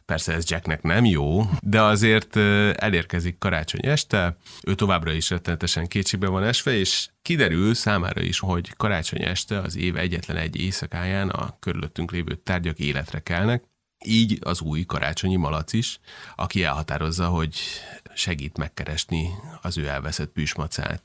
Persze 0.05 0.33
ez 0.33 0.49
Jacknek 0.49 0.81
nem 0.81 1.05
jó, 1.05 1.49
de 1.61 1.81
azért 1.81 2.35
elérkezik 2.75 3.37
karácsony 3.37 3.79
este, 3.83 4.37
ő 4.63 4.75
továbbra 4.75 5.11
is 5.11 5.29
rettenetesen 5.29 5.87
kétségbe 5.87 6.27
van 6.27 6.43
esve, 6.43 6.71
és 6.71 7.09
kiderül 7.21 7.73
számára 7.73 8.21
is, 8.21 8.39
hogy 8.39 8.75
karácsony 8.77 9.21
este 9.21 9.59
az 9.59 9.77
év 9.77 9.97
egyetlen 9.97 10.37
egy 10.37 10.59
éjszakáján 10.59 11.29
a 11.29 11.57
körülöttünk 11.59 12.11
lévő 12.11 12.35
tárgyak 12.35 12.79
életre 12.79 13.19
kelnek, 13.19 13.63
így 14.05 14.39
az 14.41 14.61
új 14.61 14.85
karácsonyi 14.85 15.35
malac 15.35 15.73
is, 15.73 15.99
aki 16.35 16.63
elhatározza, 16.63 17.27
hogy 17.27 17.55
segít 18.13 18.57
megkeresni 18.57 19.29
az 19.61 19.77
ő 19.77 19.87
elveszett 19.87 20.31
püsmacát. 20.31 21.03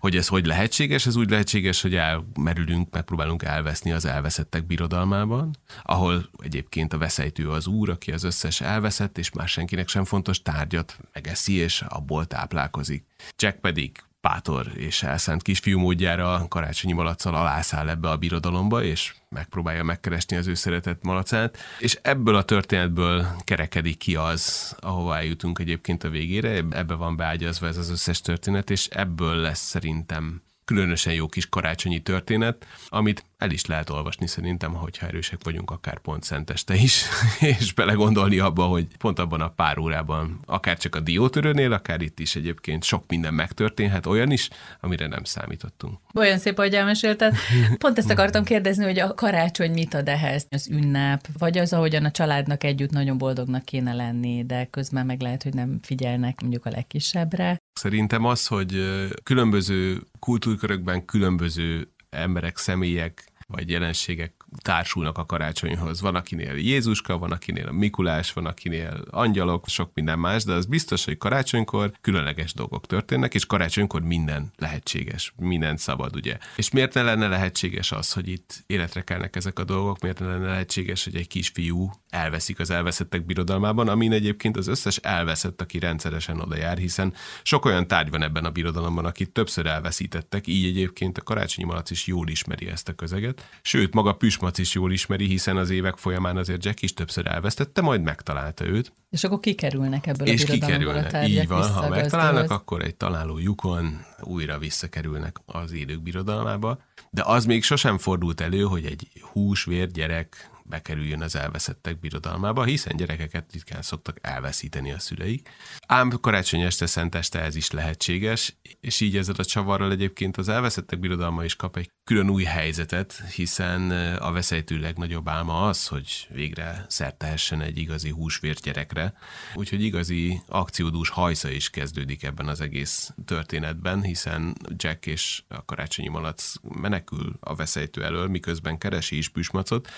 Hogy 0.00 0.16
ez 0.16 0.28
hogy 0.28 0.46
lehetséges? 0.46 1.06
Ez 1.06 1.16
úgy 1.16 1.30
lehetséges, 1.30 1.82
hogy 1.82 1.94
elmerülünk, 1.94 2.90
megpróbálunk 2.90 3.42
elveszni 3.42 3.92
az 3.92 4.04
elveszettek 4.04 4.66
birodalmában, 4.66 5.56
ahol 5.82 6.30
egyébként 6.38 6.92
a 6.92 6.98
veszejtő 6.98 7.50
az 7.50 7.66
úr, 7.66 7.90
aki 7.90 8.12
az 8.12 8.24
összes 8.24 8.60
elveszett, 8.60 9.18
és 9.18 9.32
már 9.32 9.48
senkinek 9.48 9.88
sem 9.88 10.04
fontos 10.04 10.42
tárgyat 10.42 10.98
megeszi, 11.12 11.54
és 11.54 11.80
abból 11.88 12.26
táplálkozik. 12.26 13.04
Jack 13.36 13.60
pedig 13.60 14.02
Pátor 14.28 14.66
és 14.74 15.02
elszánt 15.02 15.42
kisfiú 15.42 15.78
módjára 15.78 16.46
karácsonyi 16.48 16.92
malaccal 16.92 17.34
alászáll 17.34 17.88
ebbe 17.88 18.10
a 18.10 18.16
birodalomba, 18.16 18.82
és 18.82 19.14
megpróbálja 19.28 19.82
megkeresni 19.82 20.36
az 20.36 20.46
ő 20.46 20.54
szeretett 20.54 21.02
malacát, 21.02 21.58
és 21.78 21.98
ebből 22.02 22.34
a 22.34 22.42
történetből 22.42 23.26
kerekedik 23.44 23.96
ki 23.96 24.16
az, 24.16 24.74
ahova 24.80 25.16
eljutunk 25.16 25.58
egyébként 25.58 26.04
a 26.04 26.08
végére, 26.08 26.48
ebbe 26.70 26.94
van 26.94 27.16
beágyazva 27.16 27.66
ez 27.66 27.76
az 27.76 27.90
összes 27.90 28.20
történet, 28.20 28.70
és 28.70 28.86
ebből 28.86 29.36
lesz 29.36 29.66
szerintem 29.66 30.42
különösen 30.64 31.12
jó 31.12 31.26
kis 31.26 31.48
karácsonyi 31.48 32.02
történet, 32.02 32.66
amit 32.88 33.24
el 33.38 33.50
is 33.50 33.66
lehet 33.66 33.90
olvasni 33.90 34.26
szerintem, 34.26 34.72
hogyha 34.72 35.06
erősek 35.06 35.38
vagyunk, 35.42 35.70
akár 35.70 35.98
pont 35.98 36.22
szenteste 36.22 36.74
is, 36.74 37.04
és 37.58 37.72
belegondolni 37.72 38.38
abba, 38.38 38.64
hogy 38.64 38.86
pont 38.98 39.18
abban 39.18 39.40
a 39.40 39.48
pár 39.48 39.78
órában, 39.78 40.40
akár 40.46 40.78
csak 40.78 40.94
a 40.94 41.00
diótörőnél, 41.00 41.72
akár 41.72 42.00
itt 42.00 42.18
is 42.18 42.36
egyébként 42.36 42.84
sok 42.84 43.04
minden 43.08 43.34
megtörténhet, 43.34 44.06
olyan 44.06 44.30
is, 44.30 44.48
amire 44.80 45.06
nem 45.06 45.24
számítottunk. 45.24 45.98
Olyan 46.14 46.38
szép, 46.38 46.56
hogy 46.56 46.74
elmesélted. 46.74 47.36
Pont 47.78 47.98
ezt 47.98 48.10
akartam 48.10 48.44
kérdezni, 48.44 48.84
hogy 48.84 48.98
a 48.98 49.14
karácsony 49.14 49.70
mit 49.70 49.94
ad 49.94 50.08
ehhez? 50.08 50.46
Az 50.50 50.68
ünnep, 50.68 51.26
vagy 51.38 51.58
az, 51.58 51.72
ahogyan 51.72 52.04
a 52.04 52.10
családnak 52.10 52.64
együtt 52.64 52.90
nagyon 52.90 53.18
boldognak 53.18 53.64
kéne 53.64 53.92
lenni, 53.92 54.44
de 54.44 54.64
közben 54.64 55.06
meg 55.06 55.20
lehet, 55.20 55.42
hogy 55.42 55.54
nem 55.54 55.78
figyelnek 55.82 56.40
mondjuk 56.40 56.66
a 56.66 56.70
legkisebbre. 56.70 57.62
Szerintem 57.74 58.24
az, 58.24 58.46
hogy 58.46 58.84
különböző 59.22 60.02
kultúrkörökben 60.18 61.04
különböző 61.04 61.88
emberek, 62.10 62.56
személyek 62.56 63.24
vagy 63.46 63.70
jelenségek 63.70 64.43
társulnak 64.62 65.18
a 65.18 65.26
karácsonyhoz. 65.26 66.00
Van, 66.00 66.14
akinél 66.14 66.56
Jézuska, 66.56 67.18
van, 67.18 67.32
akinél 67.32 67.66
a 67.68 67.72
Mikulás, 67.72 68.32
van, 68.32 68.46
akinél 68.46 69.04
angyalok, 69.10 69.68
sok 69.68 69.90
minden 69.94 70.18
más, 70.18 70.44
de 70.44 70.52
az 70.52 70.66
biztos, 70.66 71.04
hogy 71.04 71.18
karácsonykor 71.18 71.92
különleges 72.00 72.54
dolgok 72.54 72.86
történnek, 72.86 73.34
és 73.34 73.46
karácsonykor 73.46 74.02
minden 74.02 74.52
lehetséges, 74.56 75.32
minden 75.36 75.76
szabad, 75.76 76.16
ugye. 76.16 76.38
És 76.56 76.70
miért 76.70 76.94
ne 76.94 77.02
lenne 77.02 77.28
lehetséges 77.28 77.92
az, 77.92 78.12
hogy 78.12 78.28
itt 78.28 78.64
életre 78.66 79.02
kelnek 79.02 79.36
ezek 79.36 79.58
a 79.58 79.64
dolgok, 79.64 80.00
miért 80.00 80.18
ne 80.18 80.26
lenne 80.26 80.46
lehetséges, 80.46 81.04
hogy 81.04 81.16
egy 81.16 81.28
kisfiú 81.28 81.90
elveszik 82.08 82.58
az 82.58 82.70
elveszettek 82.70 83.26
birodalmában, 83.26 83.88
amin 83.88 84.12
egyébként 84.12 84.56
az 84.56 84.66
összes 84.66 84.96
elveszett, 84.96 85.60
aki 85.60 85.78
rendszeresen 85.78 86.40
oda 86.40 86.56
jár, 86.56 86.78
hiszen 86.78 87.14
sok 87.42 87.64
olyan 87.64 87.86
tárgy 87.86 88.10
van 88.10 88.22
ebben 88.22 88.44
a 88.44 88.50
birodalomban, 88.50 89.04
akit 89.04 89.30
többször 89.30 89.66
elveszítettek, 89.66 90.46
így 90.46 90.66
egyébként 90.66 91.18
a 91.18 91.22
karácsonyi 91.22 91.66
malac 91.66 91.90
is 91.90 92.06
jól 92.06 92.28
ismeri 92.28 92.68
ezt 92.68 92.88
a 92.88 92.92
közeget. 92.94 93.48
Sőt, 93.62 93.94
maga 93.94 94.12
Püs 94.12 94.36
Mac 94.44 94.58
is 94.58 94.74
jól 94.74 94.92
ismeri, 94.92 95.26
hiszen 95.26 95.56
az 95.56 95.70
évek 95.70 95.96
folyamán 95.96 96.36
azért 96.36 96.64
Jack 96.64 96.82
is 96.82 96.94
többször 96.94 97.26
elvesztette, 97.26 97.80
majd 97.80 98.02
megtalálta 98.02 98.66
őt. 98.66 98.92
És 99.10 99.24
akkor 99.24 99.40
kikerülnek 99.40 100.06
ebből 100.06 100.26
és 100.26 100.44
a 100.44 100.52
kikerülnek. 100.52 101.12
A 101.12 101.22
Így 101.22 101.48
van, 101.48 101.70
ha 101.70 101.88
megtalálnak, 101.88 102.50
akkor 102.50 102.82
egy 102.82 102.94
találó 102.94 103.38
lyukon 103.38 104.04
újra 104.20 104.58
visszakerülnek 104.58 105.36
az 105.46 105.72
élők 105.72 106.02
birodalmába. 106.02 106.78
De 107.10 107.22
az 107.26 107.44
még 107.44 107.62
sosem 107.62 107.98
fordult 107.98 108.40
elő, 108.40 108.62
hogy 108.62 108.84
egy 108.84 109.08
húsvér 109.32 109.90
gyerek 109.90 110.50
bekerüljön 110.68 111.22
az 111.22 111.36
elveszettek 111.36 112.00
birodalmába, 112.00 112.64
hiszen 112.64 112.96
gyerekeket 112.96 113.52
ritkán 113.52 113.82
szoktak 113.82 114.18
elveszíteni 114.20 114.92
a 114.92 114.98
szüleik. 114.98 115.48
Ám 115.86 116.10
karácsony 116.20 116.60
este, 116.60 116.86
szent 116.86 117.14
este 117.14 117.40
ez 117.40 117.54
is 117.54 117.70
lehetséges, 117.70 118.56
és 118.80 119.00
így 119.00 119.16
ezzel 119.16 119.34
a 119.38 119.44
csavarral 119.44 119.90
egyébként 119.90 120.36
az 120.36 120.48
elveszettek 120.48 120.98
birodalma 120.98 121.44
is 121.44 121.56
kap 121.56 121.76
egy 121.76 121.90
külön 122.04 122.30
új 122.30 122.42
helyzetet, 122.42 123.22
hiszen 123.34 123.90
a 124.16 124.32
veszélytő 124.32 124.78
legnagyobb 124.78 125.28
álma 125.28 125.68
az, 125.68 125.86
hogy 125.86 126.26
végre 126.30 126.84
szertehessen 126.88 127.60
egy 127.60 127.78
igazi 127.78 128.10
húsvért 128.10 128.62
gyerekre. 128.62 129.14
Úgyhogy 129.54 129.82
igazi 129.82 130.40
akciódús 130.48 131.08
hajsza 131.08 131.50
is 131.50 131.70
kezdődik 131.70 132.22
ebben 132.22 132.48
az 132.48 132.60
egész 132.60 133.10
történetben, 133.24 134.02
hiszen 134.02 134.56
Jack 134.76 135.06
és 135.06 135.42
a 135.48 135.64
karácsonyi 135.64 136.08
malac 136.08 136.52
menekül 136.62 137.36
a 137.40 137.54
veszélytő 137.54 138.04
elől, 138.04 138.28
miközben 138.28 138.78
keresi 138.78 139.16
is 139.16 139.28
Püsmacot. 139.28 139.88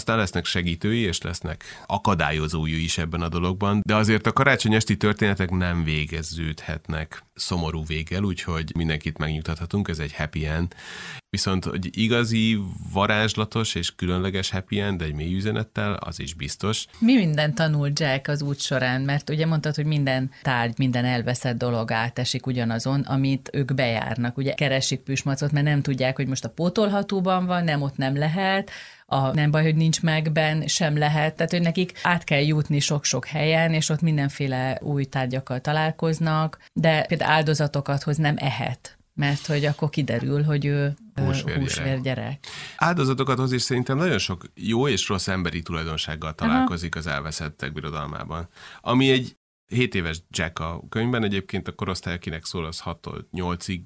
Aztán 0.00 0.18
lesznek 0.18 0.44
segítői, 0.44 1.00
és 1.00 1.22
lesznek 1.22 1.64
akadályozói 1.86 2.82
is 2.82 2.98
ebben 2.98 3.20
a 3.20 3.28
dologban, 3.28 3.82
de 3.84 3.94
azért 3.94 4.26
a 4.26 4.32
karácsony 4.32 4.74
esti 4.74 4.96
történetek 4.96 5.50
nem 5.50 5.84
végeződhetnek 5.84 7.24
szomorú 7.34 7.84
véggel, 7.86 8.22
úgyhogy 8.22 8.72
mindenkit 8.76 9.18
megnyugtathatunk, 9.18 9.88
ez 9.88 9.98
egy 9.98 10.14
happy 10.14 10.46
end. 10.46 10.74
Viszont, 11.30 11.64
hogy 11.64 11.98
igazi, 11.98 12.58
varázslatos 12.92 13.74
és 13.74 13.94
különleges 13.94 14.50
happy 14.50 14.80
end 14.80 15.02
egy 15.02 15.14
mély 15.14 15.34
üzenettel, 15.34 15.92
az 15.92 16.20
is 16.20 16.34
biztos. 16.34 16.84
Mi 16.98 17.14
minden 17.14 17.54
tanul 17.54 17.90
Jack 17.94 18.28
az 18.28 18.42
út 18.42 18.60
során? 18.60 19.00
Mert 19.00 19.30
ugye 19.30 19.46
mondtad, 19.46 19.74
hogy 19.74 19.84
minden 19.84 20.30
tárgy, 20.42 20.78
minden 20.78 21.04
elveszett 21.04 21.58
dolog 21.58 21.92
átesik 21.92 22.46
ugyanazon, 22.46 23.00
amit 23.00 23.50
ők 23.52 23.74
bejárnak. 23.74 24.36
Ugye 24.36 24.54
keresik 24.54 25.00
püsmacot, 25.00 25.52
mert 25.52 25.66
nem 25.66 25.82
tudják, 25.82 26.16
hogy 26.16 26.26
most 26.26 26.44
a 26.44 26.50
pótolhatóban 26.50 27.46
van, 27.46 27.64
nem 27.64 27.82
ott 27.82 27.96
nem 27.96 28.16
lehet, 28.16 28.70
a 29.10 29.34
nem 29.34 29.50
baj, 29.50 29.62
hogy 29.62 29.74
nincs 29.74 30.02
megben, 30.02 30.66
sem 30.66 30.98
lehet. 30.98 31.34
Tehát, 31.34 31.50
hogy 31.50 31.60
nekik 31.60 31.98
át 32.02 32.24
kell 32.24 32.42
jutni 32.42 32.80
sok-sok 32.80 33.26
helyen, 33.26 33.72
és 33.72 33.88
ott 33.88 34.00
mindenféle 34.00 34.78
új 34.82 35.04
tárgyakkal 35.04 35.60
találkoznak, 35.60 36.58
de 36.72 37.04
például 37.08 37.32
áldozatokat 37.32 38.02
hoz 38.02 38.16
nem 38.16 38.34
ehet 38.38 38.94
mert 39.14 39.46
hogy 39.46 39.64
akkor 39.64 39.90
kiderül, 39.90 40.42
hogy 40.42 40.64
ő 40.64 40.96
húsvér 41.54 42.00
gyerek. 42.00 42.46
Áldozatokat 42.76 43.38
hoz 43.38 43.52
is 43.52 43.62
szerintem 43.62 43.96
nagyon 43.96 44.18
sok 44.18 44.44
jó 44.54 44.88
és 44.88 45.08
rossz 45.08 45.28
emberi 45.28 45.62
tulajdonsággal 45.62 46.34
találkozik 46.34 46.94
Aha. 46.94 47.04
az 47.04 47.12
elveszettek 47.12 47.72
birodalmában. 47.72 48.48
Ami 48.80 49.10
egy 49.10 49.36
7 49.70 49.94
éves 49.94 50.22
Jack 50.30 50.58
a 50.58 50.82
könyvben, 50.88 51.24
egyébként 51.24 51.68
a 51.68 51.72
korosztály, 51.72 52.14
akinek 52.14 52.44
szól, 52.44 52.64
az 52.64 52.80
6 52.80 53.08
8-ig 53.32 53.80